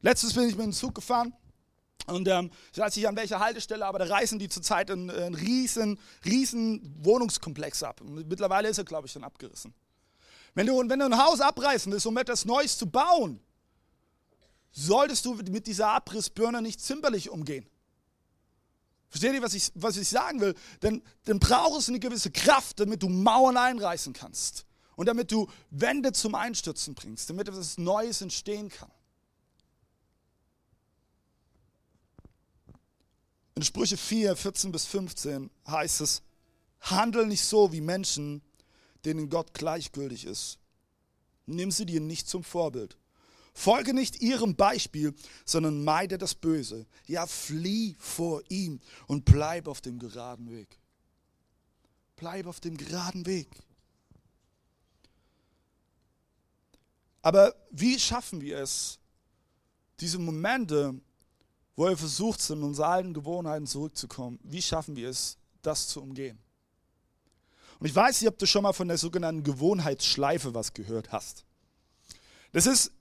Letztens 0.00 0.34
bin 0.34 0.48
ich 0.48 0.56
mit 0.56 0.66
dem 0.66 0.72
Zug 0.72 0.96
gefahren 0.96 1.32
und 2.08 2.26
ähm, 2.26 2.50
ich 2.72 2.78
weiß 2.78 2.96
nicht 2.96 3.06
an 3.06 3.14
welcher 3.14 3.38
Haltestelle, 3.38 3.86
aber 3.86 4.00
da 4.00 4.06
reißen 4.06 4.40
die 4.40 4.48
zurzeit 4.48 4.90
einen, 4.90 5.08
einen 5.08 5.36
riesen, 5.36 6.00
riesen 6.24 6.96
Wohnungskomplex 7.04 7.84
ab. 7.84 8.00
Mittlerweile 8.02 8.68
ist 8.68 8.78
er, 8.78 8.84
glaube 8.84 9.06
ich, 9.06 9.12
schon 9.12 9.22
abgerissen. 9.22 9.72
Wenn 10.56 10.66
du, 10.66 10.88
wenn 10.88 10.98
du 10.98 11.04
ein 11.04 11.18
Haus 11.18 11.42
abreißen 11.42 11.92
willst, 11.92 12.06
um 12.06 12.16
etwas 12.16 12.46
Neues 12.46 12.78
zu 12.78 12.86
bauen, 12.86 13.40
solltest 14.72 15.26
du 15.26 15.34
mit 15.34 15.66
dieser 15.66 15.88
Abrissbirne 15.88 16.62
nicht 16.62 16.80
zimperlich 16.80 17.28
umgehen. 17.28 17.68
Versteht 19.10 19.34
ihr, 19.34 19.42
was 19.42 19.52
ich, 19.52 19.70
was 19.74 19.98
ich 19.98 20.08
sagen 20.08 20.40
will? 20.40 20.54
Denn 20.80 21.02
dann 21.24 21.40
braucht 21.40 21.80
es 21.80 21.90
eine 21.90 22.00
gewisse 22.00 22.30
Kraft, 22.30 22.80
damit 22.80 23.02
du 23.02 23.10
Mauern 23.10 23.58
einreißen 23.58 24.14
kannst. 24.14 24.64
Und 24.96 25.06
damit 25.06 25.30
du 25.30 25.46
Wände 25.68 26.12
zum 26.12 26.34
Einstürzen 26.34 26.94
bringst, 26.94 27.28
damit 27.28 27.48
etwas 27.48 27.76
Neues 27.76 28.22
entstehen 28.22 28.70
kann. 28.70 28.90
In 33.56 33.62
Sprüche 33.62 33.98
4, 33.98 34.34
14 34.34 34.72
bis 34.72 34.86
15 34.86 35.50
heißt 35.66 36.00
es, 36.00 36.22
handel 36.80 37.26
nicht 37.26 37.44
so 37.44 37.72
wie 37.72 37.82
Menschen, 37.82 38.40
denen 39.06 39.30
Gott 39.30 39.54
gleichgültig 39.54 40.24
ist. 40.26 40.58
Nimm 41.46 41.70
sie 41.70 41.86
dir 41.86 42.00
nicht 42.00 42.28
zum 42.28 42.42
Vorbild. 42.42 42.98
Folge 43.54 43.94
nicht 43.94 44.20
ihrem 44.20 44.54
Beispiel, 44.54 45.14
sondern 45.46 45.82
meide 45.82 46.18
das 46.18 46.34
Böse. 46.34 46.86
Ja, 47.06 47.26
flieh 47.26 47.96
vor 47.98 48.42
ihm 48.50 48.80
und 49.06 49.24
bleib 49.24 49.66
auf 49.66 49.80
dem 49.80 49.98
geraden 49.98 50.50
Weg. 50.50 50.78
Bleib 52.16 52.46
auf 52.46 52.60
dem 52.60 52.76
geraden 52.76 53.24
Weg. 53.24 53.48
Aber 57.22 57.54
wie 57.70 57.98
schaffen 57.98 58.40
wir 58.40 58.58
es, 58.58 58.98
diese 60.00 60.18
Momente, 60.18 60.94
wo 61.76 61.88
wir 61.88 61.96
versucht 61.96 62.40
sind, 62.40 62.62
unsere 62.62 62.88
alten 62.88 63.14
Gewohnheiten 63.14 63.66
zurückzukommen, 63.66 64.38
wie 64.42 64.62
schaffen 64.62 64.96
wir 64.96 65.08
es, 65.08 65.38
das 65.62 65.88
zu 65.88 66.02
umgehen? 66.02 66.38
Und 67.78 67.86
ich 67.86 67.94
weiß 67.94 68.20
nicht, 68.20 68.28
ob 68.28 68.38
du 68.38 68.46
schon 68.46 68.62
mal 68.62 68.72
von 68.72 68.88
der 68.88 68.98
sogenannten 68.98 69.42
Gewohnheitsschleife 69.42 70.54
was 70.54 70.72
gehört 70.72 71.12
hast. 71.12 71.44
Das 72.52 72.66
ist, 72.66 72.92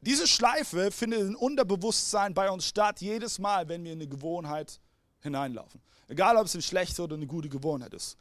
diese 0.00 0.26
Schleife 0.26 0.90
findet 0.90 1.20
im 1.20 1.36
Unterbewusstsein 1.36 2.34
bei 2.34 2.50
uns 2.50 2.66
statt, 2.66 3.00
jedes 3.00 3.38
Mal, 3.38 3.68
wenn 3.68 3.84
wir 3.84 3.92
in 3.92 3.98
eine 3.98 4.08
Gewohnheit 4.08 4.80
hineinlaufen. 5.20 5.80
Egal, 6.08 6.36
ob 6.36 6.46
es 6.46 6.54
eine 6.54 6.62
schlechte 6.62 7.02
oder 7.02 7.16
eine 7.16 7.26
gute 7.26 7.48
Gewohnheit 7.48 7.94
ist. 7.94 8.16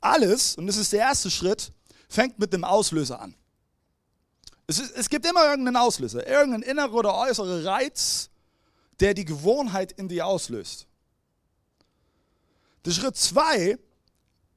Alles, 0.00 0.56
und 0.56 0.66
das 0.66 0.76
ist 0.76 0.92
der 0.92 1.00
erste 1.00 1.30
Schritt, 1.30 1.72
fängt 2.08 2.38
mit 2.38 2.52
dem 2.52 2.64
Auslöser 2.64 3.20
an. 3.20 3.34
Es, 4.66 4.78
ist, 4.78 4.94
es 4.96 5.08
gibt 5.08 5.26
immer 5.26 5.44
irgendeinen 5.46 5.76
Auslöser, 5.76 6.26
irgendeinen 6.26 6.62
inneren 6.62 6.92
oder 6.92 7.14
äußeren 7.14 7.66
Reiz, 7.66 8.30
der 9.00 9.14
die 9.14 9.24
Gewohnheit 9.24 9.92
in 9.92 10.08
dir 10.08 10.26
auslöst. 10.26 10.86
Der 12.84 12.92
Schritt 12.92 13.16
zwei 13.16 13.78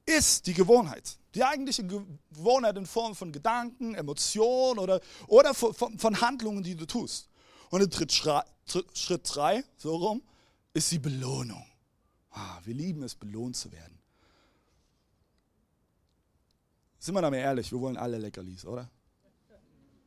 ist 0.06 0.46
die 0.46 0.54
Gewohnheit. 0.54 1.18
Die 1.34 1.42
eigentliche 1.42 1.84
Gewohnheit 1.84 2.76
in 2.76 2.86
Form 2.86 3.14
von 3.14 3.32
Gedanken, 3.32 3.94
Emotionen 3.94 4.78
oder, 4.78 5.00
oder 5.26 5.54
von, 5.54 5.74
von 5.74 6.20
Handlungen, 6.20 6.62
die 6.62 6.76
du 6.76 6.86
tust. 6.86 7.28
Und 7.70 7.80
der 7.80 7.90
Tritt, 7.90 8.12
Schritt 8.12 9.34
drei, 9.34 9.64
so 9.76 9.96
rum, 9.96 10.22
ist 10.72 10.90
die 10.92 10.98
Belohnung. 10.98 11.64
Ah, 12.30 12.60
wir 12.64 12.74
lieben 12.74 13.02
es, 13.02 13.14
belohnt 13.14 13.56
zu 13.56 13.70
werden. 13.72 13.98
Sind 16.98 17.14
wir 17.14 17.22
da 17.22 17.30
mal 17.30 17.36
ehrlich, 17.36 17.70
wir 17.70 17.80
wollen 17.80 17.96
alle 17.96 18.18
Leckerlis, 18.18 18.64
oder? 18.64 18.90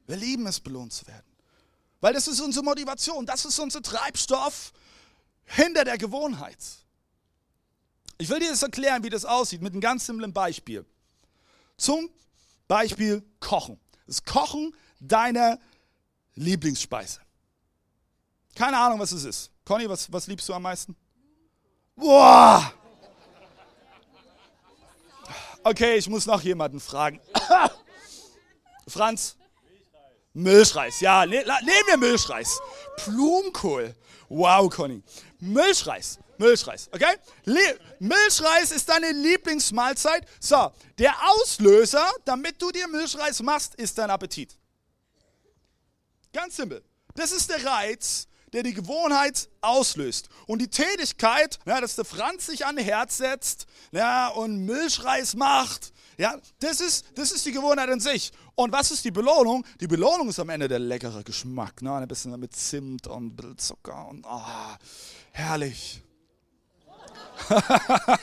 Wir 0.08 0.16
lieben 0.16 0.48
es, 0.48 0.60
belohnt 0.60 0.94
zu 0.94 1.06
werden. 1.08 1.26
Weil 2.00 2.14
das 2.14 2.28
ist 2.28 2.40
unsere 2.40 2.64
Motivation, 2.64 3.26
das 3.26 3.46
ist 3.46 3.60
unser 3.60 3.82
Treibstoff 3.82 4.74
hinter 5.46 5.84
der 5.84 5.98
Gewohnheit. 5.98 6.58
Ich 8.18 8.30
will 8.30 8.40
dir 8.40 8.50
das 8.50 8.64
erklären, 8.64 9.04
wie 9.04 9.10
das 9.10 9.26
aussieht, 9.26 9.62
mit 9.62 9.74
einem 9.74 9.82
ganz 9.82 10.06
simplen 10.06 10.34
Beispiel. 10.34 10.86
Zum 11.78 12.10
Beispiel 12.68 13.24
Kochen. 13.40 13.80
Das 14.08 14.24
Kochen 14.24 14.74
deiner 15.00 15.60
Lieblingsspeise. 16.36 17.20
Keine 18.56 18.78
Ahnung, 18.78 19.00
was 19.00 19.12
es 19.12 19.24
ist. 19.24 19.52
Conny, 19.66 19.88
was, 19.88 20.12
was 20.12 20.28
liebst 20.28 20.50
du 20.50 20.54
am 20.54 20.64
meisten? 20.64 20.96
Boah! 21.96 22.74
Okay, 25.64 25.98
ich 25.98 26.08
muss 26.10 26.26
noch 26.26 26.42
jemanden 26.42 26.80
fragen. 26.80 27.20
Franz? 28.88 29.36
Milchreis. 30.34 31.02
Ja, 31.02 31.26
ne, 31.26 31.44
nehmen 31.44 31.88
wir 31.88 31.98
Milchreis. 31.98 32.60
Blumenkohl. 33.06 33.96
Wow, 34.30 34.74
Conny. 34.74 35.04
Milchreis. 35.40 36.20
Milchreis, 36.40 36.90
okay? 36.92 37.16
Le 37.46 37.80
Milchreis 38.00 38.72
ist 38.72 38.88
deine 38.90 39.12
Lieblingsmahlzeit. 39.12 40.28
So, 40.40 40.72
der 40.98 41.14
Auslöser, 41.30 42.06
damit 42.26 42.62
du 42.62 42.72
dir 42.72 42.88
Milchreis 42.88 43.42
machst, 43.42 43.76
ist 43.76 43.98
dein 43.98 44.10
Appetit. 44.10 44.58
Ganz 46.34 46.56
simpel. 46.56 46.84
Das 47.16 47.32
ist 47.32 47.50
der 47.50 47.66
Reiz, 47.66 48.28
der 48.54 48.64
die 48.64 48.74
Gewohnheit 48.74 49.50
auslöst. 49.62 50.30
Und 50.46 50.60
die 50.62 50.70
Tätigkeit, 50.70 51.60
ja, 51.66 51.82
dass 51.82 51.96
der 51.96 52.06
Franz 52.06 52.46
sich 52.46 52.66
an 52.66 52.78
Herz 52.78 53.18
setzt 53.18 53.66
ja, 53.92 54.30
und 54.30 54.66
Milchreis 54.66 55.36
macht, 55.36 55.94
ja, 56.18 56.36
das 56.60 56.82
ist, 56.82 57.06
das 57.16 57.32
ist 57.32 57.46
die 57.46 57.52
Gewohnheit 57.52 57.90
in 57.90 58.00
sich. 58.00 58.32
Und 58.56 58.72
was 58.72 58.90
ist 58.90 59.06
die 59.06 59.12
Belohnung? 59.12 59.64
Die 59.80 59.88
Belohnung 59.88 60.30
ist 60.30 60.40
am 60.40 60.50
Ende 60.50 60.68
der 60.68 60.80
leckere 60.80 61.24
Geschmack. 61.24 61.82
Ne? 61.84 61.94
Ein 61.94 62.08
bisschen 62.08 62.38
mit 62.40 62.56
Zimt 62.56 63.06
und 63.06 63.28
ein 63.28 63.36
bisschen 63.36 63.58
Zucker 63.60 64.08
und 64.08 64.26
oh, 64.28 64.42
herrlich. 65.32 66.02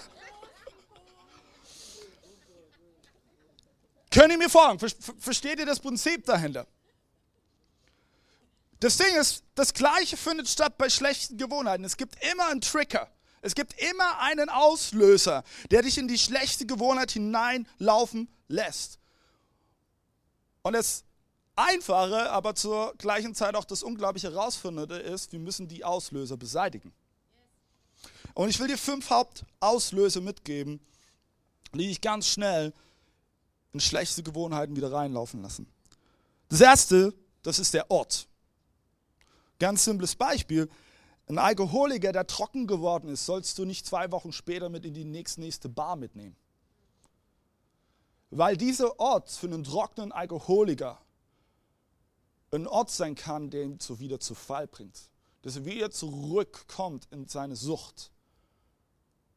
Können 4.11 4.31
ihr 4.33 4.39
mir 4.39 4.51
folgen? 4.51 4.79
Versteht 5.19 5.59
ihr 5.59 5.67
das 5.67 5.81
Prinzip 5.81 6.25
dahinter? 6.25 6.67
Das 8.81 8.97
Ding 8.97 9.17
ist, 9.17 9.43
das 9.55 9.73
Gleiche 9.73 10.17
findet 10.17 10.49
statt 10.49 10.79
bei 10.79 10.89
schlechten 10.91 11.37
Gewohnheiten. 11.37 11.85
Es 11.85 11.97
gibt 11.97 12.17
immer 12.25 12.49
einen 12.49 12.61
Trigger. 12.61 13.11
Es 13.41 13.55
gibt 13.55 13.75
immer 13.81 14.21
einen 14.21 14.49
Auslöser, 14.49 15.43
der 15.71 15.83
dich 15.83 15.99
in 15.99 16.09
die 16.09 16.19
schlechte 16.19 16.65
Gewohnheit 16.65 17.11
hineinlaufen 17.11 18.29
lässt. 18.49 18.99
Und 20.63 20.73
das 20.75 21.05
Einfache, 21.57 22.31
aber 22.31 22.55
zur 22.55 22.95
gleichen 22.97 23.35
Zeit 23.35 23.55
auch 23.55 23.65
das 23.65 23.83
unglaublich 23.83 24.25
Herausfordernde 24.25 24.99
ist, 24.99 25.33
wir 25.33 25.39
müssen 25.39 25.69
die 25.69 25.85
Auslöser 25.85 26.37
beseitigen. 26.37 26.93
Und 28.35 28.49
ich 28.49 28.59
will 28.59 28.67
dir 28.67 28.79
fünf 28.79 29.11
Hauptauslöser 29.11 30.21
mitgeben, 30.21 30.81
die 31.73 31.87
dich 31.87 32.01
ganz 32.01 32.27
schnell 32.27 32.73
in 33.73 33.81
schlechte 33.81 34.23
Gewohnheiten 34.23 34.77
wieder 34.77 34.93
reinlaufen 34.93 35.43
lassen. 35.43 35.67
Das 36.49 36.61
erste, 36.61 37.15
das 37.43 37.59
ist 37.59 37.75
der 37.75 37.91
Ort. 37.91 38.29
Ganz 39.59 39.85
simples 39.85 40.17
Beispiel. 40.17 40.69
Ein 41.27 41.39
Alkoholiker, 41.39 42.13
der 42.13 42.27
trocken 42.27 42.67
geworden 42.67 43.09
ist, 43.09 43.25
sollst 43.25 43.59
du 43.59 43.65
nicht 43.65 43.87
zwei 43.87 44.11
Wochen 44.11 44.33
später 44.33 44.69
mit 44.69 44.85
in 44.85 44.95
die 44.95 45.05
nächste 45.05 45.69
Bar 45.69 45.97
mitnehmen. 45.97 46.37
Weil 48.31 48.57
dieser 48.57 48.99
Ort 48.99 49.31
für 49.31 49.47
einen 49.47 49.65
trockenen 49.65 50.13
Alkoholiker 50.13 51.01
ein 52.51 52.67
Ort 52.67 52.91
sein 52.91 53.15
kann, 53.15 53.51
der 53.51 53.63
ihn 53.63 53.79
wieder 53.99 54.21
zu 54.21 54.35
Fall 54.35 54.67
bringt. 54.67 55.09
Dass 55.43 55.57
er 55.57 55.65
wieder 55.65 55.91
zurückkommt 55.91 57.07
in 57.11 57.27
seine 57.27 57.57
Sucht 57.57 58.13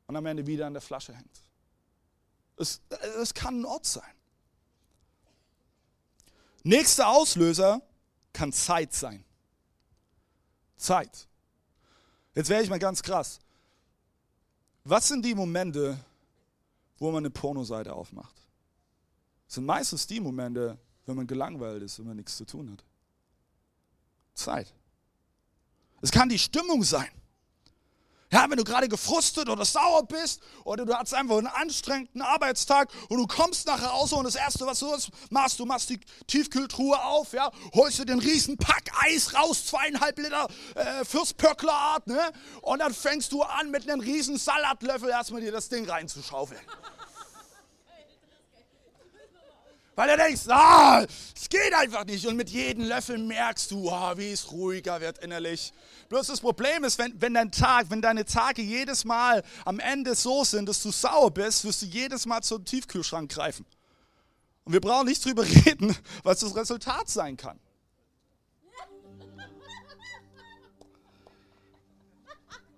und 0.07 0.15
am 0.15 0.25
Ende 0.25 0.47
wieder 0.47 0.65
an 0.67 0.73
der 0.73 0.81
Flasche 0.81 1.13
hängt. 1.13 1.41
Es, 2.57 2.81
es 3.21 3.33
kann 3.33 3.61
ein 3.61 3.65
Ort 3.65 3.85
sein. 3.85 4.03
Nächster 6.63 7.07
Auslöser 7.07 7.81
kann 8.33 8.51
Zeit 8.51 8.93
sein. 8.93 9.23
Zeit. 10.77 11.27
Jetzt 12.35 12.49
wäre 12.49 12.63
ich 12.63 12.69
mal 12.69 12.79
ganz 12.79 13.01
krass. 13.03 13.39
Was 14.83 15.07
sind 15.07 15.23
die 15.23 15.35
Momente, 15.35 15.97
wo 16.97 17.11
man 17.11 17.19
eine 17.19 17.29
Pornoseite 17.29 17.93
aufmacht? 17.93 18.35
Das 19.45 19.55
sind 19.55 19.65
meistens 19.65 20.07
die 20.07 20.19
Momente, 20.19 20.77
wenn 21.05 21.15
man 21.15 21.27
gelangweilt 21.27 21.83
ist, 21.83 21.99
wenn 21.99 22.07
man 22.07 22.17
nichts 22.17 22.37
zu 22.37 22.45
tun 22.45 22.71
hat. 22.71 22.83
Zeit. 24.33 24.73
Es 26.01 26.11
kann 26.11 26.29
die 26.29 26.39
Stimmung 26.39 26.83
sein. 26.83 27.09
Ja, 28.29 28.45
wenn 28.49 28.57
du 28.57 28.65
gerade 28.65 28.89
gefrustet 28.89 29.47
oder 29.47 29.63
sauer 29.63 30.05
bist 30.05 30.41
oder 30.65 30.85
du 30.85 30.93
hast 30.93 31.13
einfach 31.13 31.37
einen 31.37 31.47
anstrengenden 31.47 32.21
Arbeitstag 32.21 32.89
und 33.07 33.19
du 33.19 33.25
kommst 33.25 33.67
nach 33.67 33.81
Hause 33.93 34.15
und 34.15 34.25
das 34.25 34.35
Erste, 34.35 34.65
was 34.65 34.79
du 34.79 34.93
machst, 35.29 35.59
du 35.59 35.65
machst 35.65 35.89
die 35.89 35.99
Tiefkühltruhe 36.27 37.01
auf, 37.01 37.31
ja, 37.31 37.49
holst 37.73 37.99
dir 37.99 38.05
den 38.05 38.19
riesen 38.19 38.57
Pack 38.57 38.91
Eis 39.01 39.33
raus, 39.33 39.67
zweieinhalb 39.67 40.19
Liter 40.19 40.47
äh, 40.75 41.05
Fürstpöcklerart, 41.05 42.07
ne? 42.07 42.19
Und 42.61 42.79
dann 42.79 42.93
fängst 42.93 43.31
du 43.31 43.43
an, 43.43 43.71
mit 43.71 43.89
einem 43.89 44.01
riesen 44.01 44.37
Salatlöffel 44.37 45.09
erstmal 45.09 45.39
dir 45.39 45.53
das 45.53 45.69
Ding 45.69 45.89
reinzuschaufeln. 45.89 46.59
Weil 49.97 50.15
du 50.15 50.23
denkst, 50.23 50.43
ah, 50.49 51.03
es 51.35 51.49
geht 51.49 51.73
einfach 51.73 52.05
nicht. 52.05 52.23
Und 52.27 52.35
mit 52.35 52.51
jedem 52.51 52.85
Löffel 52.85 53.17
merkst 53.17 53.71
du, 53.71 53.89
oh, 53.89 54.11
wie 54.15 54.31
es 54.31 54.51
ruhiger 54.51 55.01
wird 55.01 55.17
innerlich. 55.17 55.73
Bloß 56.09 56.27
das 56.27 56.39
Problem 56.39 56.83
ist, 56.83 56.99
wenn, 56.99 57.19
wenn 57.19 57.33
dein 57.33 57.51
Tag, 57.51 57.89
wenn 57.89 57.99
deine 57.99 58.23
Tage 58.23 58.61
jedes 58.61 59.05
Mal 59.05 59.43
am 59.65 59.79
Ende 59.79 60.13
so 60.13 60.43
sind, 60.43 60.69
dass 60.69 60.83
du 60.83 60.91
sauer 60.91 61.31
bist, 61.31 61.65
wirst 61.65 61.81
du 61.81 61.87
jedes 61.87 62.27
Mal 62.27 62.43
zum 62.43 62.63
Tiefkühlschrank 62.63 63.31
greifen. 63.31 63.65
Und 64.65 64.73
wir 64.73 64.81
brauchen 64.81 65.07
nicht 65.07 65.25
drüber 65.25 65.43
reden, 65.65 65.97
was 66.21 66.41
das 66.41 66.55
Resultat 66.55 67.09
sein 67.09 67.35
kann. 67.35 67.59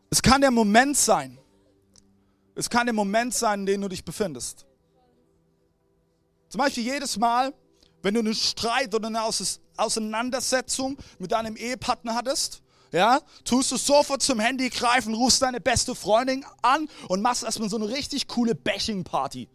Es 0.10 0.22
kann 0.22 0.40
der 0.40 0.52
Moment 0.52 0.96
sein. 0.96 1.38
Es 2.56 2.70
kann 2.70 2.86
der 2.86 2.94
Moment 2.94 3.34
sein, 3.34 3.60
in 3.60 3.66
dem 3.66 3.82
du 3.82 3.90
dich 3.90 4.06
befindest. 4.06 4.69
Zum 6.50 6.60
Beispiel 6.60 6.84
jedes 6.84 7.18
Mal, 7.18 7.54
wenn 8.02 8.14
du 8.14 8.20
einen 8.20 8.36
Streit 8.36 8.94
oder 8.94 9.08
eine 9.08 9.22
Auseinandersetzung 9.78 10.98
mit 11.20 11.32
deinem 11.32 11.56
Ehepartner 11.56 12.16
hattest, 12.16 12.62
ja, 12.92 13.22
tust 13.46 13.72
du 13.72 13.78
sofort 13.78 14.24
zum 14.24 14.40
Handy 14.40 14.70
greifen, 14.70 15.14
rufst 15.14 15.42
deine 15.42 15.62
beste 15.62 15.94
Freundin 15.94 16.44
an 16.62 16.90
und 17.08 17.22
machst 17.22 17.44
erstmal 17.44 17.70
so 17.70 17.78
eine 17.78 17.88
richtig 17.88 18.28
coole 18.28 18.56
Bashing-Party. 18.56 19.48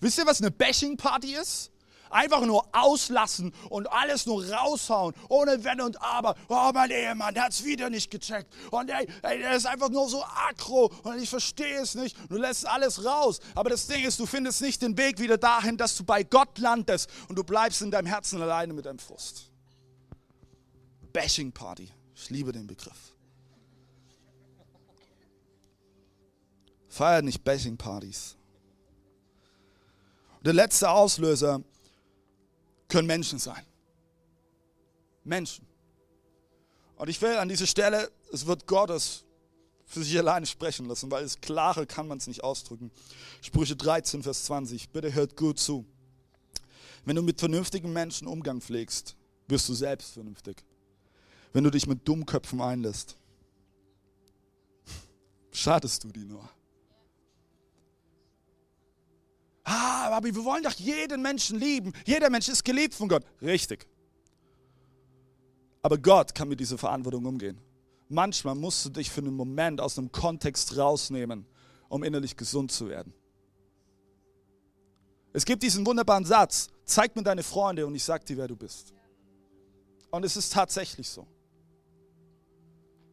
Wisst 0.00 0.18
ihr, 0.18 0.26
was 0.26 0.40
eine 0.40 0.50
Bashing-Party 0.50 1.34
ist? 1.36 1.70
Einfach 2.12 2.42
nur 2.42 2.66
auslassen 2.72 3.54
und 3.70 3.90
alles 3.90 4.26
nur 4.26 4.44
raushauen, 4.46 5.14
ohne 5.28 5.64
Wenn 5.64 5.80
und 5.80 6.00
Aber. 6.02 6.36
Oh, 6.48 6.70
mein 6.74 6.90
Ehemann, 6.90 7.32
der 7.32 7.44
hat 7.44 7.52
es 7.52 7.64
wieder 7.64 7.88
nicht 7.88 8.10
gecheckt. 8.10 8.52
Und 8.70 8.90
ey, 8.90 9.08
ey, 9.22 9.38
der 9.38 9.56
ist 9.56 9.66
einfach 9.66 9.88
nur 9.88 10.08
so 10.08 10.22
aggro 10.22 10.92
und 11.02 11.18
ich 11.18 11.30
verstehe 11.30 11.80
es 11.80 11.94
nicht. 11.94 12.16
Du 12.28 12.36
lässt 12.36 12.66
alles 12.66 13.04
raus. 13.04 13.40
Aber 13.54 13.70
das 13.70 13.86
Ding 13.86 14.04
ist, 14.04 14.20
du 14.20 14.26
findest 14.26 14.60
nicht 14.60 14.82
den 14.82 14.96
Weg 14.98 15.18
wieder 15.18 15.38
dahin, 15.38 15.76
dass 15.78 15.96
du 15.96 16.04
bei 16.04 16.22
Gott 16.22 16.58
landest 16.58 17.08
und 17.28 17.36
du 17.36 17.44
bleibst 17.44 17.80
in 17.80 17.90
deinem 17.90 18.06
Herzen 18.06 18.40
alleine 18.42 18.72
mit 18.74 18.84
deinem 18.84 18.98
Frust. 18.98 19.50
Bashing 21.12 21.50
Party. 21.50 21.90
Ich 22.14 22.30
liebe 22.30 22.52
den 22.52 22.66
Begriff. 22.66 23.14
Feiert 26.88 27.24
nicht 27.24 27.42
Bashing 27.42 27.78
Partys. 27.78 28.36
Der 30.44 30.52
letzte 30.52 30.90
Auslöser 30.90 31.62
können 32.92 33.06
Menschen 33.06 33.38
sein. 33.38 33.64
Menschen. 35.24 35.66
Und 36.96 37.08
ich 37.08 37.22
will 37.22 37.36
an 37.38 37.48
dieser 37.48 37.66
Stelle, 37.66 38.12
es 38.32 38.46
wird 38.46 38.66
Gottes 38.66 39.24
für 39.86 40.04
sich 40.04 40.18
alleine 40.18 40.44
sprechen 40.44 40.86
lassen, 40.86 41.10
weil 41.10 41.24
es 41.24 41.40
klarer 41.40 41.86
kann 41.86 42.06
man 42.06 42.18
es 42.18 42.26
nicht 42.26 42.44
ausdrücken. 42.44 42.90
Sprüche 43.40 43.76
13, 43.76 44.22
Vers 44.22 44.44
20. 44.44 44.90
Bitte 44.90 45.14
hört 45.14 45.36
gut 45.38 45.58
zu. 45.58 45.86
Wenn 47.06 47.16
du 47.16 47.22
mit 47.22 47.40
vernünftigen 47.40 47.94
Menschen 47.94 48.28
Umgang 48.28 48.60
pflegst, 48.60 49.16
wirst 49.48 49.70
du 49.70 49.74
selbst 49.74 50.12
vernünftig. 50.12 50.62
Wenn 51.54 51.64
du 51.64 51.70
dich 51.70 51.86
mit 51.86 52.06
Dummköpfen 52.06 52.60
einlässt, 52.60 53.16
schadest 55.52 56.04
du 56.04 56.08
die 56.08 56.26
nur. 56.26 56.46
Ah, 59.64 60.10
aber 60.10 60.34
wir 60.34 60.44
wollen 60.44 60.62
doch 60.62 60.72
jeden 60.72 61.22
Menschen 61.22 61.58
lieben. 61.58 61.92
Jeder 62.04 62.30
Mensch 62.30 62.48
ist 62.48 62.64
geliebt 62.64 62.94
von 62.94 63.08
Gott. 63.08 63.24
Richtig. 63.40 63.86
Aber 65.82 65.98
Gott 65.98 66.34
kann 66.34 66.48
mit 66.48 66.60
dieser 66.60 66.78
Verantwortung 66.78 67.24
umgehen. 67.24 67.60
Manchmal 68.08 68.54
musst 68.54 68.84
du 68.84 68.90
dich 68.90 69.10
für 69.10 69.20
einen 69.20 69.34
Moment 69.34 69.80
aus 69.80 69.98
einem 69.98 70.12
Kontext 70.12 70.76
rausnehmen, 70.76 71.46
um 71.88 72.02
innerlich 72.02 72.36
gesund 72.36 72.70
zu 72.70 72.88
werden. 72.88 73.14
Es 75.32 75.44
gibt 75.44 75.62
diesen 75.62 75.86
wunderbaren 75.86 76.24
Satz, 76.24 76.68
zeig 76.84 77.16
mir 77.16 77.22
deine 77.22 77.42
Freunde 77.42 77.86
und 77.86 77.94
ich 77.94 78.04
sag 78.04 78.24
dir, 78.26 78.36
wer 78.36 78.48
du 78.48 78.56
bist. 78.56 78.92
Und 80.10 80.24
es 80.24 80.36
ist 80.36 80.52
tatsächlich 80.52 81.08
so. 81.08 81.26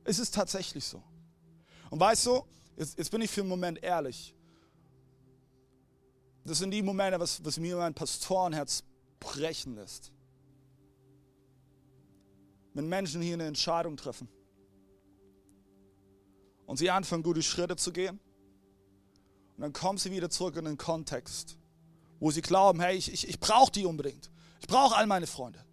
Es 0.04 0.20
ist 0.20 0.34
tatsächlich 0.34 0.84
so. 0.84 1.02
Und 1.90 2.00
weißt 2.00 2.26
du, 2.26 2.44
jetzt, 2.78 2.98
jetzt 2.98 3.10
bin 3.10 3.22
ich 3.22 3.32
für 3.32 3.42
einen 3.42 3.50
Moment 3.50 3.82
ehrlich. 3.82 4.36
Das 6.50 6.58
sind 6.58 6.72
die 6.72 6.82
Momente, 6.82 7.20
was, 7.20 7.46
was 7.46 7.60
mir 7.60 7.78
mein 7.78 7.94
Pastorenherz 7.94 8.84
brechen 9.20 9.76
lässt. 9.76 10.12
Wenn 12.74 12.90
Menschen 12.90 13.22
hier 13.22 13.36
eine 13.36 13.46
Entscheidung 13.46 13.96
treffen 13.98 14.28
und 16.66 16.78
sie 16.78 16.90
anfangen, 16.90 17.22
gute 17.22 17.44
Schritte 17.44 17.76
zu 17.76 17.92
gehen, 17.92 18.20
und 19.58 19.62
dann 19.62 19.74
kommen 19.74 20.00
sie 20.00 20.10
wieder 20.10 20.32
zurück 20.32 20.56
in 20.56 20.66
den 20.66 20.78
Kontext, 20.78 21.60
wo 22.20 22.32
sie 22.32 22.42
glauben, 22.42 22.80
hey, 22.80 22.98
ich, 22.98 23.14
ich, 23.14 23.28
ich 23.28 23.40
brauche 23.40 23.72
die 23.72 23.86
unbedingt. 23.86 24.32
Ich 24.60 24.68
brauche 24.68 24.96
all 24.96 25.06
meine 25.06 25.28
Freunde. 25.28 25.64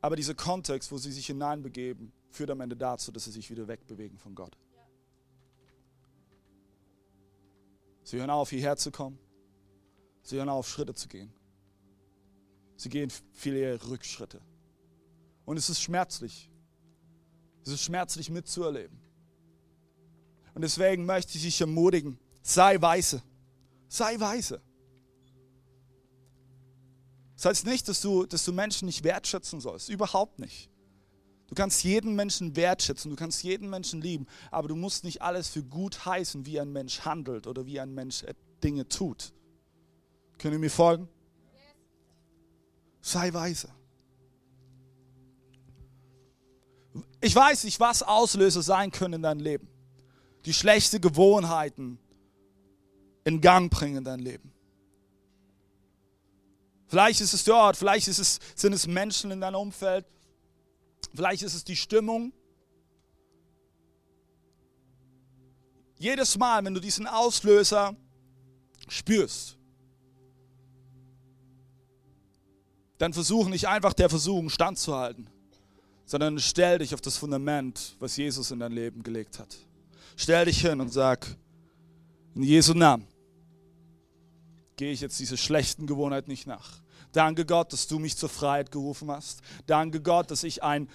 Aber 0.00 0.16
dieser 0.16 0.34
Kontext, 0.34 0.90
wo 0.90 0.96
sie 0.96 1.12
sich 1.12 1.26
hineinbegeben, 1.26 2.12
führt 2.30 2.50
am 2.50 2.62
Ende 2.62 2.76
dazu, 2.76 3.12
dass 3.12 3.24
sie 3.24 3.32
sich 3.32 3.50
wieder 3.50 3.68
wegbewegen 3.68 4.16
von 4.16 4.34
Gott. 4.34 4.56
Sie 8.04 8.18
hören 8.18 8.30
auf, 8.30 8.50
hierher 8.50 8.76
zu 8.76 8.90
kommen. 8.90 9.18
Sie 10.22 10.36
hören 10.36 10.48
auf, 10.48 10.68
Schritte 10.68 10.94
zu 10.94 11.08
gehen. 11.08 11.32
Sie 12.76 12.88
gehen 12.88 13.10
viel 13.32 13.54
eher 13.54 13.82
Rückschritte. 13.88 14.40
Und 15.44 15.56
es 15.56 15.70
ist 15.70 15.80
schmerzlich. 15.80 16.50
Es 17.64 17.70
ist 17.70 17.82
schmerzlich 17.82 18.30
mitzuerleben. 18.30 18.98
Und 20.54 20.62
deswegen 20.62 21.06
möchte 21.06 21.36
ich 21.36 21.44
dich 21.44 21.60
ermutigen, 21.60 22.18
sei 22.42 22.80
weise. 22.80 23.22
Sei 23.88 24.18
weise. 24.18 24.60
Das 27.36 27.44
heißt 27.44 27.66
nicht, 27.66 27.88
dass 27.88 28.00
du, 28.00 28.26
dass 28.26 28.44
du 28.44 28.52
Menschen 28.52 28.86
nicht 28.86 29.04
wertschätzen 29.04 29.60
sollst. 29.60 29.88
Überhaupt 29.88 30.38
nicht. 30.38 30.71
Du 31.52 31.56
kannst 31.56 31.84
jeden 31.84 32.16
Menschen 32.16 32.56
wertschätzen, 32.56 33.10
du 33.10 33.14
kannst 33.14 33.42
jeden 33.42 33.68
Menschen 33.68 34.00
lieben, 34.00 34.26
aber 34.50 34.68
du 34.68 34.74
musst 34.74 35.04
nicht 35.04 35.20
alles 35.20 35.48
für 35.48 35.62
gut 35.62 36.06
heißen, 36.06 36.46
wie 36.46 36.58
ein 36.58 36.72
Mensch 36.72 37.00
handelt 37.00 37.46
oder 37.46 37.66
wie 37.66 37.78
ein 37.78 37.92
Mensch 37.92 38.24
Dinge 38.64 38.88
tut. 38.88 39.34
Können 40.38 40.54
ihr 40.54 40.60
mir 40.60 40.70
folgen? 40.70 41.10
Sei 43.02 43.34
weise. 43.34 43.68
Ich 47.20 47.36
weiß 47.36 47.64
nicht, 47.64 47.78
was 47.78 48.02
Auslöser 48.02 48.62
sein 48.62 48.90
können 48.90 49.12
in 49.12 49.22
deinem 49.22 49.40
Leben. 49.40 49.68
Die 50.46 50.54
schlechte 50.54 51.00
Gewohnheiten 51.00 51.98
in 53.24 53.42
Gang 53.42 53.70
bringen 53.70 53.98
in 53.98 54.04
dein 54.04 54.20
Leben. 54.20 54.54
Vielleicht 56.86 57.20
ist 57.20 57.34
es 57.34 57.44
dort, 57.44 57.76
vielleicht 57.76 58.08
es, 58.08 58.40
sind 58.54 58.72
es 58.72 58.86
Menschen 58.86 59.30
in 59.30 59.42
deinem 59.42 59.56
Umfeld, 59.56 60.06
Vielleicht 61.14 61.42
ist 61.42 61.54
es 61.54 61.64
die 61.64 61.76
Stimmung. 61.76 62.32
Jedes 65.98 66.36
Mal, 66.38 66.64
wenn 66.64 66.74
du 66.74 66.80
diesen 66.80 67.06
Auslöser 67.06 67.94
spürst, 68.88 69.56
dann 72.98 73.12
versuch 73.12 73.48
nicht 73.48 73.68
einfach 73.68 73.92
der 73.92 74.08
Versuchung 74.08 74.48
standzuhalten, 74.48 75.28
sondern 76.04 76.38
stell 76.38 76.78
dich 76.78 76.94
auf 76.94 77.00
das 77.00 77.16
Fundament, 77.16 77.96
was 77.98 78.16
Jesus 78.16 78.50
in 78.50 78.60
dein 78.60 78.72
Leben 78.72 79.02
gelegt 79.02 79.38
hat. 79.38 79.56
Stell 80.16 80.44
dich 80.44 80.60
hin 80.60 80.80
und 80.80 80.92
sag, 80.92 81.26
in 82.34 82.42
Jesu 82.42 82.74
Namen 82.74 83.06
gehe 84.76 84.92
ich 84.92 85.00
jetzt 85.00 85.18
diese 85.20 85.36
schlechten 85.36 85.86
Gewohnheiten 85.86 86.30
nicht 86.30 86.46
nach. 86.46 86.80
Danke 87.12 87.44
Gott, 87.44 87.72
dass 87.72 87.86
du 87.86 87.98
mich 87.98 88.16
zur 88.16 88.28
Freiheit 88.28 88.70
gerufen 88.70 89.10
hast. 89.10 89.40
Danke 89.66 90.00
Gott, 90.00 90.30
dass 90.30 90.42
ich 90.42 90.62
ein 90.62 90.88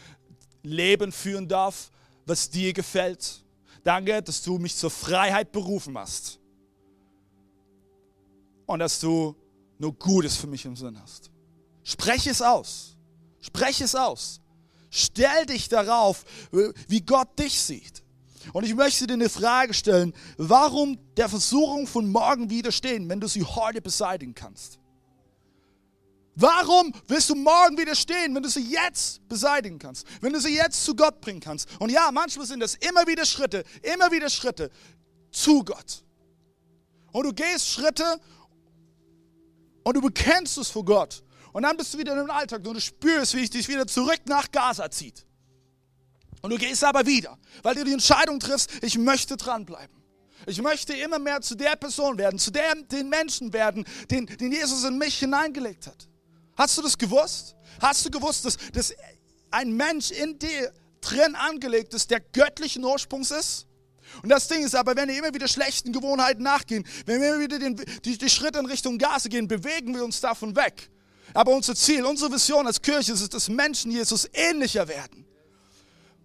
Leben 0.64 1.12
führen 1.12 1.48
darf, 1.48 1.92
was 2.26 2.50
dir 2.50 2.74
gefällt. 2.74 3.44
Danke, 3.84 4.22
dass 4.22 4.42
du 4.42 4.58
mich 4.58 4.76
zur 4.76 4.90
Freiheit 4.90 5.52
berufen 5.52 5.98
hast. 5.98 6.40
Und 8.66 8.80
dass 8.80 9.00
du 9.00 9.36
nur 9.78 9.94
Gutes 9.94 10.36
für 10.36 10.48
mich 10.48 10.66
im 10.66 10.76
Sinn 10.76 11.00
hast. 11.02 11.32
Spreche 11.84 12.32
es 12.32 12.42
aus. 12.42 12.98
Spreche 13.40 13.86
es 13.86 13.96
aus. 13.96 14.42
Stell 14.90 15.46
dich 15.46 15.70
darauf, 15.70 16.26
wie 16.88 17.02
Gott 17.02 17.38
dich 17.40 17.62
sieht. 17.62 18.04
Und 18.54 18.64
ich 18.66 18.76
möchte 18.76 19.08
dir 19.08 19.14
eine 19.14 19.30
Frage 19.30 19.74
stellen, 19.74 20.14
warum 20.38 20.98
der 21.16 21.30
Versuchung 21.30 21.86
von 21.86 22.10
morgen 22.10 22.50
widerstehen, 22.50 23.08
wenn 23.10 23.20
du 23.20 23.28
sie 23.28 23.44
heute 23.44 23.82
beseitigen 23.82 24.34
kannst? 24.34 24.80
Warum 26.40 26.94
willst 27.08 27.32
du 27.32 27.36
morgen 27.36 27.76
wieder 27.80 27.96
stehen, 27.96 28.36
wenn 28.36 28.44
du 28.44 28.50
sie 28.50 28.62
jetzt 28.62 29.28
beseitigen 29.28 29.80
kannst? 29.80 30.06
Wenn 30.22 30.34
du 30.34 30.40
sie 30.40 30.54
jetzt 30.54 30.86
zu 30.86 30.96
Gott 30.96 31.20
bringen 31.20 31.40
kannst? 31.40 31.68
Und 31.80 31.90
ja, 31.90 32.12
manchmal 32.12 32.46
sind 32.46 32.60
das 32.60 32.76
immer 32.76 33.08
wieder 33.08 33.26
Schritte, 33.26 33.64
immer 33.82 34.12
wieder 34.12 34.30
Schritte 34.30 34.70
zu 35.32 35.64
Gott. 35.64 36.04
Und 37.12 37.24
du 37.24 37.34
gehst 37.34 37.68
Schritte 37.68 38.22
und 39.84 39.96
du 39.96 40.02
bekennst 40.02 40.60
es 40.60 40.70
vor 40.70 40.86
Gott. 40.86 41.24
Und 41.54 41.64
dann 41.64 41.76
bist 41.76 41.96
du 41.96 41.98
wieder 41.98 42.22
im 42.22 42.30
Alltag 42.30 42.64
und 42.68 42.76
du 42.76 42.82
spürst, 42.82 43.34
wie 43.34 43.40
ich 43.40 43.50
dich 43.50 43.68
wieder 43.68 43.88
zurück 43.88 44.22
nach 44.26 44.52
Gaza 44.52 44.92
zieht. 44.92 45.26
Und 46.44 46.52
du 46.52 46.58
gehst 46.60 46.84
aber 46.84 47.08
wieder, 47.08 47.40
weil 47.64 47.74
du 47.74 47.84
die 47.84 47.94
Entscheidung 47.94 48.40
triffst, 48.40 48.84
ich 48.84 48.96
möchte 49.00 49.38
dranbleiben. 49.38 49.98
Ich 50.46 50.62
möchte 50.62 50.94
immer 50.94 51.18
mehr 51.18 51.42
zu 51.42 51.56
der 51.56 51.76
Person 51.78 52.20
werden, 52.20 52.38
zu 52.38 52.52
der, 52.52 52.76
den 52.76 53.10
Menschen 53.10 53.54
werden, 53.54 53.86
den, 54.12 54.28
den 54.28 54.52
Jesus 54.52 54.84
in 54.84 55.00
mich 55.00 55.18
hineingelegt 55.18 55.88
hat. 55.88 56.08
Hast 56.58 56.78
du 56.78 56.82
das 56.82 56.98
gewusst? 56.98 57.56
Hast 57.80 58.06
du 58.06 58.10
gewusst, 58.10 58.46
dass, 58.46 58.58
dass 58.74 58.94
ein 59.52 59.74
Mensch 59.74 60.12
in 60.12 60.40
dir 60.40 60.74
drin 61.02 61.36
angelegt 61.36 61.94
ist, 61.94 62.10
der 62.10 62.20
göttlichen 62.20 62.84
Ursprungs 62.84 63.32
ist? 63.32 63.68
Und 64.24 64.30
das 64.30 64.48
Ding 64.48 64.64
ist 64.64 64.74
aber, 64.74 64.96
wenn 64.96 65.10
wir 65.10 65.18
immer 65.18 65.34
wieder 65.34 65.48
schlechten 65.48 65.92
Gewohnheiten 65.92 66.42
nachgehen, 66.42 66.88
wenn 67.06 67.22
wir 67.22 67.36
immer 67.36 67.44
wieder 67.44 67.60
den, 67.60 67.76
die, 68.04 68.18
die 68.18 68.30
Schritte 68.30 68.60
in 68.60 68.66
Richtung 68.66 68.98
Gase 68.98 69.30
gehen, 69.30 69.48
bewegen 69.48 69.94
wir 69.94 70.04
uns 70.04 70.20
davon 70.20 70.56
weg. 70.56 70.90
Aber 71.34 71.52
unser 71.52 71.76
Ziel, 71.76 72.06
unsere 72.06 72.32
Vision 72.32 72.66
als 72.66 72.82
Kirche 72.82 73.12
ist 73.12 73.22
es, 73.22 73.30
dass 73.30 73.50
Menschen 73.50 73.92
Jesus 73.92 74.28
ähnlicher 74.34 74.88
werden. 74.88 75.26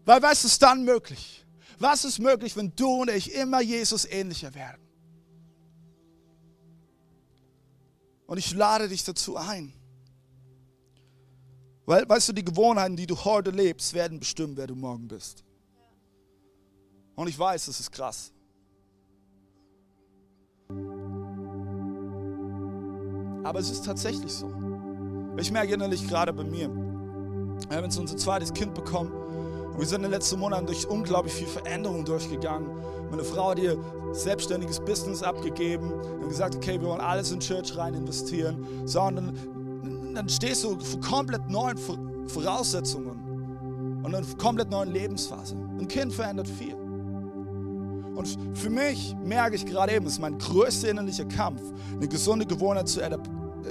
Weil 0.05 0.23
was 0.23 0.45
ist 0.45 0.62
dann 0.62 0.85
möglich? 0.85 1.45
Was 1.79 2.05
ist 2.05 2.18
möglich, 2.18 2.57
wenn 2.57 2.75
du 2.75 3.03
und 3.03 3.11
ich 3.11 3.35
immer 3.35 3.61
Jesus 3.61 4.05
ähnlicher 4.05 4.55
werden? 4.55 4.81
Und 8.27 8.38
ich 8.38 8.53
lade 8.53 8.88
dich 8.88 9.05
dazu 9.05 9.37
ein. 9.37 9.75
Weil, 11.85 12.09
weißt 12.09 12.29
du, 12.29 12.33
die 12.33 12.45
Gewohnheiten, 12.45 12.97
die 12.97 13.07
du 13.07 13.16
heute 13.25 13.51
lebst, 13.51 13.92
werden 13.92 14.18
bestimmen, 14.21 14.57
wer 14.57 14.66
du 14.66 14.75
morgen 14.75 15.09
bist. 15.09 15.42
Und 17.14 17.29
ich 17.29 17.38
weiß, 17.38 17.66
das 17.66 17.81
ist 17.81 17.90
krass. 17.90 18.33
Aber 23.45 23.59
es 23.59 23.71
ist 23.71 23.85
tatsächlich 23.85 24.33
so. 24.33 24.51
Ich 25.37 25.51
merke 25.51 25.75
innerlich 25.75 26.07
gerade 26.07 26.33
bei 26.33 26.45
mir, 26.45 26.68
wir 26.68 27.77
haben 27.77 27.85
jetzt 27.85 27.99
unser 27.99 28.16
zweites 28.16 28.53
Kind 28.53 28.75
bekommen 28.75 29.12
und 29.73 29.79
wir 29.79 29.87
sind 29.87 29.97
in 29.97 30.03
den 30.03 30.11
letzten 30.12 30.38
Monaten 30.38 30.66
durch 30.66 30.87
unglaublich 30.87 31.35
viel 31.35 31.47
Veränderung 31.47 32.05
durchgegangen. 32.05 32.68
Meine 33.11 33.25
Frau 33.25 33.51
hat 33.51 33.59
ihr 33.59 33.77
selbstständiges 34.12 34.81
Business 34.81 35.23
abgegeben 35.23 35.90
und 35.92 36.29
gesagt, 36.29 36.55
okay, 36.55 36.81
wir 36.81 36.88
wollen 36.88 37.01
alles 37.01 37.33
in 37.33 37.40
Church 37.40 37.77
rein 37.77 37.95
investieren. 37.95 38.87
Sondern 38.87 39.37
dann 40.14 40.29
stehst 40.29 40.64
du 40.64 40.79
vor 40.79 41.01
komplett 41.01 41.48
neuen 41.48 41.77
Voraussetzungen 42.27 44.01
und 44.03 44.14
einer 44.14 44.27
komplett 44.38 44.70
neuen 44.70 44.92
Lebensphase. 44.92 45.57
Ein 45.79 45.88
Kind 45.88 46.12
verändert 46.12 46.48
viel. 46.48 46.75
Und 46.75 48.38
für 48.55 48.70
mich 48.70 49.16
merke 49.25 49.57
ich 49.57 49.64
gerade 49.64 49.94
eben, 49.94 50.07
es 50.07 50.14
ist 50.14 50.20
mein 50.20 50.38
größter 50.38 50.90
innerlicher 50.90 51.25
Kampf, 51.25 51.62
eine 51.94 52.07
gesunde 52.07 52.44
Gewohnheit 52.44 52.88
zu, 52.88 53.01
äh, 53.01 53.18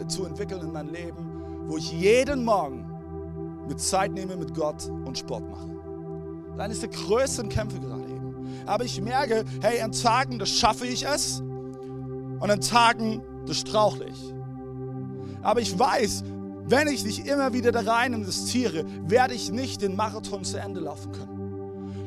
zu 0.07 0.25
entwickeln 0.25 0.61
in 0.61 0.71
meinem 0.71 0.91
Leben, 0.91 1.67
wo 1.67 1.77
ich 1.77 1.91
jeden 1.91 2.43
Morgen 2.43 2.87
mit 3.67 3.79
Zeit 3.79 4.11
nehme 4.11 4.35
mit 4.35 4.53
Gott 4.55 4.89
und 5.05 5.17
Sport 5.17 5.47
mache. 5.49 5.69
Das 6.57 6.71
ist 6.71 6.81
der 6.81 6.89
größten 6.89 7.49
Kämpfe 7.49 7.79
gerade 7.79 8.03
eben. 8.03 8.65
Aber 8.65 8.83
ich 8.83 8.99
merke, 9.01 9.45
hey, 9.61 9.81
an 9.81 9.91
Tagen, 9.91 10.39
das 10.39 10.49
schaffe 10.49 10.85
ich 10.85 11.05
es 11.05 11.39
und 11.39 12.49
an 12.49 12.61
Tagen, 12.61 13.21
das 13.45 13.57
strauchle 13.57 14.05
ich. 14.05 14.33
Aber 15.41 15.61
ich 15.61 15.77
weiß, 15.77 16.23
wenn 16.65 16.87
ich 16.87 17.03
nicht 17.03 17.27
immer 17.27 17.53
wieder 17.53 17.71
da 17.71 17.81
rein 17.81 18.13
investiere, 18.13 18.85
werde 19.03 19.33
ich 19.33 19.51
nicht 19.51 19.81
den 19.81 19.95
Marathon 19.95 20.43
zu 20.43 20.57
Ende 20.57 20.79
laufen 20.79 21.11
können. 21.11 21.31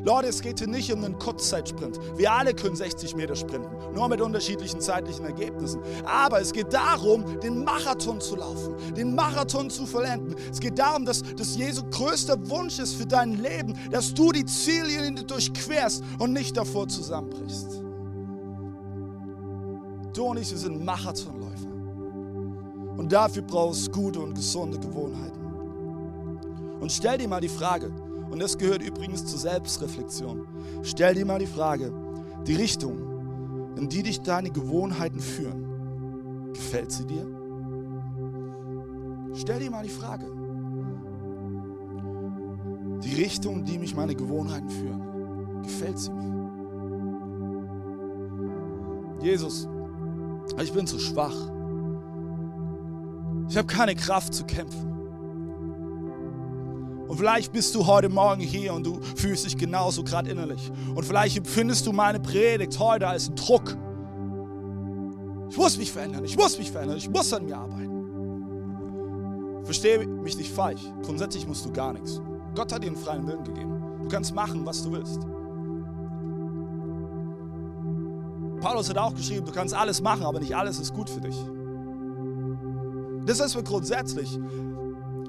Leute, 0.05 0.29
es 0.29 0.42
geht 0.42 0.59
hier 0.59 0.68
nicht 0.68 0.92
um 0.92 1.03
einen 1.03 1.18
Kurzzeitsprint. 1.18 1.99
Wir 2.16 2.31
alle 2.31 2.53
können 2.53 2.77
60 2.77 3.16
Meter 3.16 3.35
sprinten, 3.35 3.70
nur 3.94 4.07
mit 4.09 4.20
unterschiedlichen 4.20 4.81
zeitlichen 4.81 5.25
Ergebnissen. 5.25 5.81
Aber 6.05 6.42
es 6.42 6.53
geht 6.53 6.75
darum, 6.75 7.40
den 7.40 7.64
Marathon 7.64 8.20
zu 8.20 8.37
laufen, 8.37 8.75
den 8.94 9.14
Marathon 9.14 9.70
zu 9.70 9.87
vollenden. 9.87 10.37
Es 10.53 10.61
geht 10.61 10.79
darum, 10.79 11.07
dass, 11.07 11.23
dass 11.23 11.57
Jesu 11.57 11.83
größter 11.90 12.51
Wunsch 12.51 12.79
ist 12.79 12.94
für 12.94 13.07
dein 13.07 13.42
Leben, 13.42 13.79
dass 13.90 14.12
du 14.12 14.31
die 14.31 14.44
Ziellinie 14.44 15.25
durchquerst 15.25 16.05
und 16.18 16.35
nicht 16.35 16.55
davor 16.55 16.87
zusammenbrichst. 16.87 17.83
Du 20.12 20.25
und 20.27 20.38
ich, 20.38 20.51
wir 20.51 20.59
sind 20.59 20.85
Marathonläufer. 20.85 21.68
Und 22.97 23.13
dafür 23.13 23.43
brauchst 23.43 23.89
du 23.89 23.91
gute 23.93 24.21
und 24.21 24.35
gesunde 24.35 24.79
Gewohnheiten. 24.79 25.45
Und 26.81 26.93
stell 26.93 27.19
dir 27.19 27.29
mal 27.29 27.41
die 27.41 27.49
Frage, 27.49 27.91
und 28.31 28.41
das 28.41 28.59
gehört 28.59 28.83
übrigens 28.83 29.25
zur 29.25 29.39
Selbstreflexion, 29.39 30.47
stell 30.83 31.15
dir 31.15 31.25
mal 31.25 31.39
die 31.39 31.47
Frage, 31.47 31.93
die 32.47 32.55
Richtung, 32.55 33.75
in 33.77 33.89
die 33.89 34.03
dich 34.03 34.21
deine 34.21 34.51
Gewohnheiten 34.51 35.21
führen, 35.21 36.53
gefällt 36.53 36.93
sie 36.93 37.07
dir? 37.07 37.27
Stell 39.35 39.61
dir 39.61 39.71
mal 39.71 39.83
die 39.83 39.91
Frage, 39.91 40.27
die 43.03 43.15
Richtung, 43.15 43.61
in 43.61 43.65
die 43.65 43.79
mich 43.79 43.95
meine 43.97 44.15
Gewohnheiten 44.15 44.71
führen, 44.71 45.63
gefällt 45.63 45.99
sie 45.99 46.13
mir? 46.13 46.35
Jesus, 49.21 49.69
ich 50.61 50.73
bin 50.73 50.87
zu 50.87 50.99
schwach. 50.99 51.54
Ich 53.49 53.57
habe 53.57 53.67
keine 53.67 53.95
Kraft 53.95 54.35
zu 54.35 54.45
kämpfen. 54.45 54.95
Und 57.07 57.19
vielleicht 57.19 57.53
bist 57.53 57.75
du 57.75 57.87
heute 57.87 58.09
Morgen 58.09 58.41
hier 58.41 58.75
und 58.75 58.85
du 58.85 59.01
fühlst 59.15 59.45
dich 59.45 59.57
genauso 59.57 60.03
gerade 60.03 60.31
innerlich. 60.31 60.73
Und 60.95 61.05
vielleicht 61.05 61.37
empfindest 61.37 61.87
du 61.87 61.93
meine 61.93 62.19
Predigt 62.19 62.79
heute 62.79 63.07
als 63.07 63.33
Druck. 63.35 63.77
Ich 65.51 65.57
muss 65.57 65.77
mich 65.79 65.93
verändern, 65.93 66.25
ich 66.25 66.37
muss 66.37 66.59
mich 66.59 66.73
verändern, 66.73 66.97
ich 66.97 67.09
muss 67.09 67.33
an 67.33 67.45
mir 67.45 67.57
arbeiten. 67.57 67.85
Verstehe 69.65 70.05
mich 70.07 70.37
nicht 70.37 70.53
falsch. 70.53 70.83
Grundsätzlich 71.03 71.47
musst 71.47 71.65
du 71.65 71.73
gar 71.73 71.93
nichts. 71.93 72.21
Gott 72.55 72.73
hat 72.73 72.83
dir 72.83 72.89
einen 72.89 72.97
freien 72.97 73.27
Willen 73.27 73.45
gegeben. 73.45 73.81
Du 74.03 74.09
kannst 74.09 74.35
machen, 74.35 74.67
was 74.67 74.83
du 74.83 74.93
willst. 74.93 75.21
Paulus 78.61 78.89
hat 78.89 78.99
auch 78.99 79.15
geschrieben, 79.15 79.45
du 79.45 79.53
kannst 79.53 79.75
alles 79.75 80.03
machen, 80.03 80.25
aber 80.25 80.41
nicht 80.41 80.57
alles 80.57 80.81
ist 80.81 80.93
gut 80.93 81.09
für 81.09 81.21
dich. 81.21 81.37
Das 83.27 83.41
ist 83.41 83.55
mir 83.55 83.63
grundsätzlich. 83.63 84.39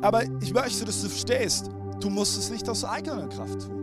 Aber 0.02 0.24
ich 0.42 0.54
möchte, 0.54 0.86
dass 0.86 1.02
du 1.02 1.10
verstehst, 1.10 1.70
du 2.00 2.10
musst 2.10 2.38
es 2.38 2.50
nicht 2.50 2.70
aus 2.70 2.84
eigener 2.84 3.28
Kraft 3.28 3.62
tun. 3.62 3.76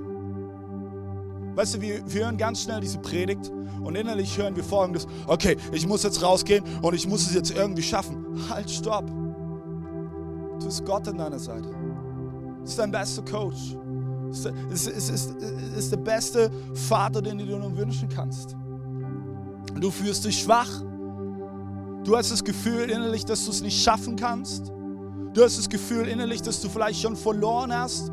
Weißt 1.54 1.74
du, 1.74 1.80
wir, 1.80 2.02
wir 2.06 2.24
hören 2.24 2.36
ganz 2.36 2.62
schnell 2.62 2.80
diese 2.80 2.98
Predigt 2.98 3.50
und 3.82 3.94
innerlich 3.96 4.38
hören 4.38 4.56
wir 4.56 4.64
folgendes, 4.64 5.06
okay, 5.26 5.56
ich 5.72 5.86
muss 5.86 6.02
jetzt 6.02 6.22
rausgehen 6.22 6.64
und 6.80 6.94
ich 6.94 7.06
muss 7.06 7.26
es 7.26 7.34
jetzt 7.34 7.50
irgendwie 7.50 7.82
schaffen. 7.82 8.24
Halt, 8.48 8.70
stopp. 8.70 9.06
Du 10.58 10.66
bist 10.66 10.84
Gott 10.84 11.08
an 11.08 11.18
deiner 11.18 11.38
Seite. 11.38 11.68
Das 12.60 12.70
ist 12.70 12.78
dein 12.78 12.90
bester 12.90 13.22
Coach. 13.22 13.76
Das 14.28 14.46
ist, 14.72 14.86
ist, 14.86 15.10
ist, 15.10 15.36
ist 15.76 15.92
der 15.92 15.98
beste 15.98 16.50
Vater, 16.74 17.20
den 17.20 17.38
du 17.38 17.44
dir 17.44 17.58
nur 17.58 17.76
wünschen 17.76 18.08
kannst. 18.08 18.56
Du 19.78 19.90
fühlst 19.90 20.24
dich 20.24 20.40
schwach. 20.40 20.82
Du 22.04 22.16
hast 22.16 22.32
das 22.32 22.42
Gefühl 22.42 22.90
innerlich, 22.90 23.24
dass 23.24 23.44
du 23.44 23.52
es 23.52 23.62
nicht 23.62 23.80
schaffen 23.80 24.16
kannst. 24.16 24.72
Du 25.34 25.42
hast 25.42 25.56
das 25.56 25.68
Gefühl 25.68 26.08
innerlich, 26.08 26.42
dass 26.42 26.60
du 26.60 26.68
vielleicht 26.68 27.00
schon 27.00 27.16
verloren 27.16 27.72
hast. 27.72 28.10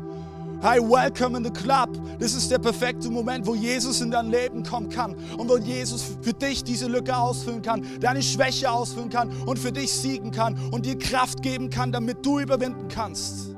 Hi, 0.62 0.78
welcome 0.78 1.36
in 1.36 1.44
the 1.44 1.50
club. 1.50 1.88
Das 2.20 2.34
ist 2.34 2.50
der 2.50 2.58
perfekte 2.58 3.10
Moment, 3.10 3.46
wo 3.46 3.54
Jesus 3.54 4.00
in 4.00 4.10
dein 4.10 4.30
Leben 4.30 4.62
kommen 4.62 4.90
kann 4.90 5.16
und 5.36 5.48
wo 5.48 5.56
Jesus 5.56 6.04
für 6.22 6.32
dich 6.32 6.62
diese 6.62 6.86
Lücke 6.86 7.16
ausfüllen 7.16 7.62
kann, 7.62 7.84
deine 7.98 8.22
Schwäche 8.22 8.70
ausfüllen 8.70 9.08
kann 9.08 9.32
und 9.46 9.58
für 9.58 9.72
dich 9.72 9.90
siegen 9.90 10.30
kann 10.30 10.56
und 10.70 10.86
dir 10.86 10.96
Kraft 10.98 11.42
geben 11.42 11.68
kann, 11.70 11.90
damit 11.90 12.24
du 12.24 12.38
überwinden 12.38 12.88
kannst. 12.88 13.56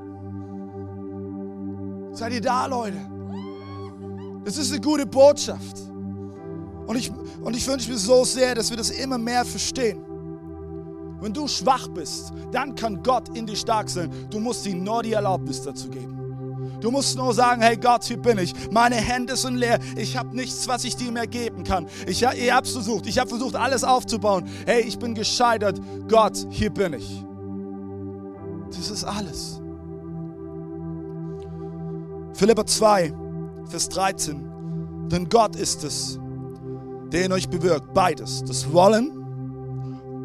Seid 2.12 2.32
ihr 2.32 2.40
da, 2.40 2.66
Leute? 2.66 2.98
Das 4.44 4.56
ist 4.56 4.70
eine 4.70 4.80
gute 4.80 5.06
Botschaft. 5.06 5.78
Und 6.86 6.96
ich, 6.96 7.12
und 7.42 7.56
ich 7.56 7.66
wünsche 7.66 7.90
mir 7.90 7.98
so 7.98 8.24
sehr, 8.24 8.54
dass 8.54 8.70
wir 8.70 8.76
das 8.76 8.90
immer 8.90 9.18
mehr 9.18 9.44
verstehen. 9.44 10.11
Wenn 11.22 11.32
du 11.32 11.46
schwach 11.46 11.86
bist, 11.86 12.32
dann 12.50 12.74
kann 12.74 13.00
Gott 13.00 13.28
in 13.36 13.46
dir 13.46 13.54
stark 13.54 13.88
sein. 13.88 14.10
Du 14.28 14.40
musst 14.40 14.66
ihm 14.66 14.82
nur 14.82 15.04
die 15.04 15.12
Erlaubnis 15.12 15.62
dazu 15.62 15.88
geben. 15.88 16.80
Du 16.80 16.90
musst 16.90 17.16
nur 17.16 17.32
sagen, 17.32 17.62
hey 17.62 17.76
Gott, 17.76 18.02
hier 18.02 18.20
bin 18.20 18.38
ich. 18.38 18.52
Meine 18.72 18.96
Hände 18.96 19.36
sind 19.36 19.54
leer. 19.54 19.78
Ich 19.96 20.16
habe 20.16 20.34
nichts, 20.34 20.66
was 20.66 20.82
ich 20.82 20.96
dir 20.96 21.12
mehr 21.12 21.28
geben 21.28 21.62
kann. 21.62 21.86
Ich, 22.08 22.22
ich 22.22 22.52
habe 22.52 22.66
versucht. 22.66 23.06
Ich 23.06 23.20
habe 23.20 23.30
versucht, 23.30 23.54
alles 23.54 23.84
aufzubauen. 23.84 24.48
Hey, 24.66 24.82
ich 24.82 24.98
bin 24.98 25.14
gescheitert. 25.14 25.80
Gott, 26.08 26.44
hier 26.50 26.70
bin 26.70 26.94
ich. 26.94 27.24
Das 28.76 28.90
ist 28.90 29.04
alles. 29.04 29.60
Philippa 32.34 32.66
2, 32.66 33.14
Vers 33.66 33.88
13. 33.90 35.06
Denn 35.06 35.28
Gott 35.28 35.54
ist 35.54 35.84
es, 35.84 36.18
der 37.12 37.26
in 37.26 37.32
euch 37.32 37.48
bewirkt, 37.48 37.94
beides, 37.94 38.42
das 38.42 38.72
Wollen 38.72 39.21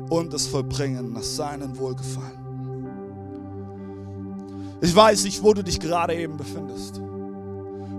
und 0.09 0.33
das 0.33 0.47
Vollbringen 0.47 1.13
nach 1.13 1.23
seinem 1.23 1.77
Wohlgefallen. 1.77 2.47
Ich 4.81 4.95
weiß 4.95 5.23
nicht, 5.23 5.43
wo 5.43 5.53
du 5.53 5.63
dich 5.63 5.79
gerade 5.79 6.13
eben 6.15 6.37
befindest. 6.37 7.01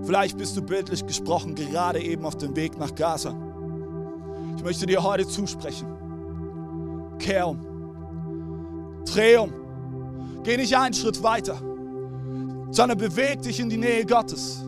Vielleicht 0.03 0.37
bist 0.37 0.55
du 0.55 0.61
bildlich 0.61 1.05
gesprochen 1.05 1.55
gerade 1.55 2.01
eben 2.01 2.25
auf 2.25 2.37
dem 2.37 2.55
Weg 2.55 2.77
nach 2.79 2.95
Gaza. 2.95 3.35
Ich 4.55 4.63
möchte 4.63 4.85
dir 4.85 5.03
heute 5.03 5.27
zusprechen. 5.27 5.87
Kehr 7.19 7.47
um. 7.47 7.59
Dreh 9.05 9.37
um. 9.37 9.53
Geh 10.43 10.57
nicht 10.57 10.75
einen 10.75 10.93
Schritt 10.93 11.21
weiter, 11.21 11.57
sondern 12.71 12.97
beweg 12.97 13.41
dich 13.41 13.59
in 13.59 13.69
die 13.69 13.77
Nähe 13.77 14.05
Gottes. 14.05 14.63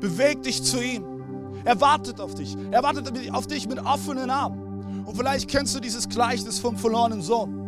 Beweg 0.00 0.42
dich 0.42 0.62
zu 0.62 0.82
ihm. 0.82 1.04
Er 1.64 1.80
wartet 1.80 2.20
auf 2.20 2.34
dich. 2.34 2.56
Er 2.70 2.82
wartet 2.82 3.30
auf 3.32 3.46
dich 3.46 3.68
mit 3.68 3.78
offenen 3.84 4.30
Armen. 4.30 4.69
Und 5.04 5.16
vielleicht 5.16 5.48
kennst 5.48 5.74
du 5.74 5.80
dieses 5.80 6.08
Gleichnis 6.08 6.58
vom 6.58 6.76
verlorenen 6.76 7.22
Sohn. 7.22 7.60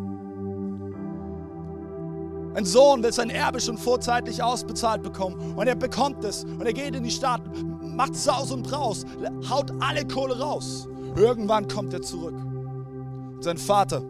Ein 2.55 2.66
Sohn 2.66 3.03
will 3.03 3.12
sein 3.12 3.31
Erbe 3.31 3.61
schon 3.61 3.79
vorzeitig 3.79 4.42
ausbezahlt 4.42 5.03
bekommen 5.03 5.55
und 5.57 5.66
er 5.66 5.75
bekommt 5.75 6.23
es 6.23 6.45
und 6.45 6.62
er 6.62 6.75
geht 6.75 6.95
in 6.95 7.03
die 7.03 7.11
Stadt, 7.11 7.40
macht 7.81 8.14
Saus 8.14 8.53
und 8.53 8.68
Braus, 8.68 9.07
haut 9.49 9.73
alle 9.81 10.07
Kohle 10.07 10.38
raus. 10.38 10.87
Irgendwann 11.16 11.66
kommt 11.66 11.95
er 11.95 12.03
zurück. 12.03 12.35
Und 12.35 13.42
sein 13.42 13.57
Vater 13.57 14.03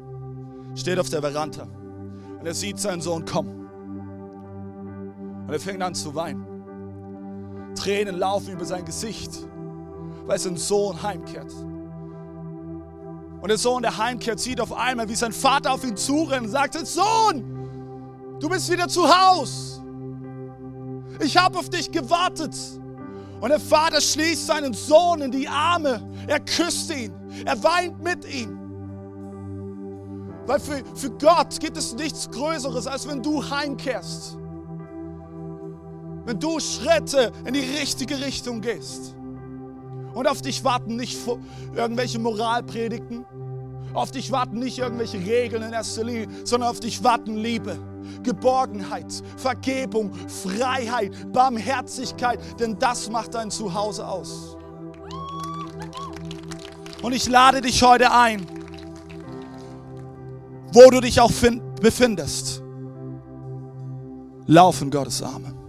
steht 0.74 0.98
auf 0.98 1.08
der 1.08 1.20
Veranda 1.20 1.68
und 2.40 2.46
er 2.46 2.54
sieht 2.54 2.80
seinen 2.80 3.00
Sohn 3.00 3.24
kommen. 3.24 3.68
Und 5.46 5.52
er 5.52 5.60
fängt 5.60 5.82
an 5.82 5.94
zu 5.94 6.14
weinen. 6.14 6.44
Tränen 7.76 8.18
laufen 8.18 8.54
über 8.54 8.64
sein 8.64 8.84
Gesicht, 8.84 9.46
weil 10.26 10.38
sein 10.38 10.56
Sohn 10.56 11.00
heimkehrt. 11.00 11.52
Und 13.42 13.48
der 13.48 13.58
Sohn, 13.58 13.82
der 13.82 13.98
heimkehrt, 13.98 14.40
sieht 14.40 14.60
auf 14.60 14.72
einmal, 14.72 15.08
wie 15.08 15.16
sein 15.16 15.32
Vater 15.32 15.72
auf 15.72 15.84
ihn 15.84 15.96
zurennt 15.96 16.46
und 16.46 16.50
sagt, 16.52 16.74
Sohn, 16.86 17.62
Du 18.42 18.48
bist 18.48 18.68
wieder 18.68 18.88
zu 18.88 19.08
Haus. 19.08 19.80
Ich 21.20 21.36
habe 21.36 21.56
auf 21.56 21.70
dich 21.70 21.92
gewartet. 21.92 22.56
Und 23.40 23.50
der 23.50 23.60
Vater 23.60 24.00
schließt 24.00 24.48
seinen 24.48 24.74
Sohn 24.74 25.22
in 25.22 25.30
die 25.30 25.46
Arme. 25.46 26.02
Er 26.26 26.40
küsst 26.40 26.90
ihn. 26.90 27.14
Er 27.44 27.62
weint 27.62 28.02
mit 28.02 28.24
ihm. 28.24 28.58
Weil 30.44 30.58
für, 30.58 30.82
für 30.96 31.10
Gott 31.10 31.60
gibt 31.60 31.76
es 31.76 31.94
nichts 31.94 32.28
Größeres, 32.32 32.88
als 32.88 33.06
wenn 33.06 33.22
du 33.22 33.48
heimkehrst. 33.48 34.36
Wenn 36.24 36.40
du 36.40 36.58
Schritte 36.58 37.30
in 37.44 37.54
die 37.54 37.60
richtige 37.60 38.18
Richtung 38.20 38.60
gehst. 38.60 39.14
Und 40.14 40.26
auf 40.26 40.42
dich 40.42 40.64
warten 40.64 40.96
nicht 40.96 41.18
irgendwelche 41.74 42.18
Moralpredigten. 42.18 43.24
Auf 43.94 44.10
dich 44.10 44.30
warten 44.32 44.58
nicht 44.58 44.78
irgendwelche 44.78 45.18
Regeln 45.18 45.62
in 45.62 45.72
erster 45.72 46.04
Linie, 46.04 46.28
sondern 46.44 46.70
auf 46.70 46.80
dich 46.80 47.04
warten 47.04 47.36
Liebe. 47.36 47.78
Geborgenheit, 48.22 49.12
Vergebung, 49.36 50.12
Freiheit, 50.28 51.32
Barmherzigkeit, 51.32 52.40
denn 52.58 52.78
das 52.78 53.10
macht 53.10 53.34
dein 53.34 53.50
Zuhause 53.50 54.06
aus. 54.06 54.56
Und 57.02 57.12
ich 57.12 57.28
lade 57.28 57.60
dich 57.60 57.82
heute 57.82 58.12
ein, 58.12 58.46
wo 60.72 60.88
du 60.90 61.00
dich 61.00 61.20
auch 61.20 61.32
befindest. 61.80 62.62
Lauf 64.46 64.80
in 64.82 64.90
Gottes 64.90 65.22
Arme. 65.22 65.61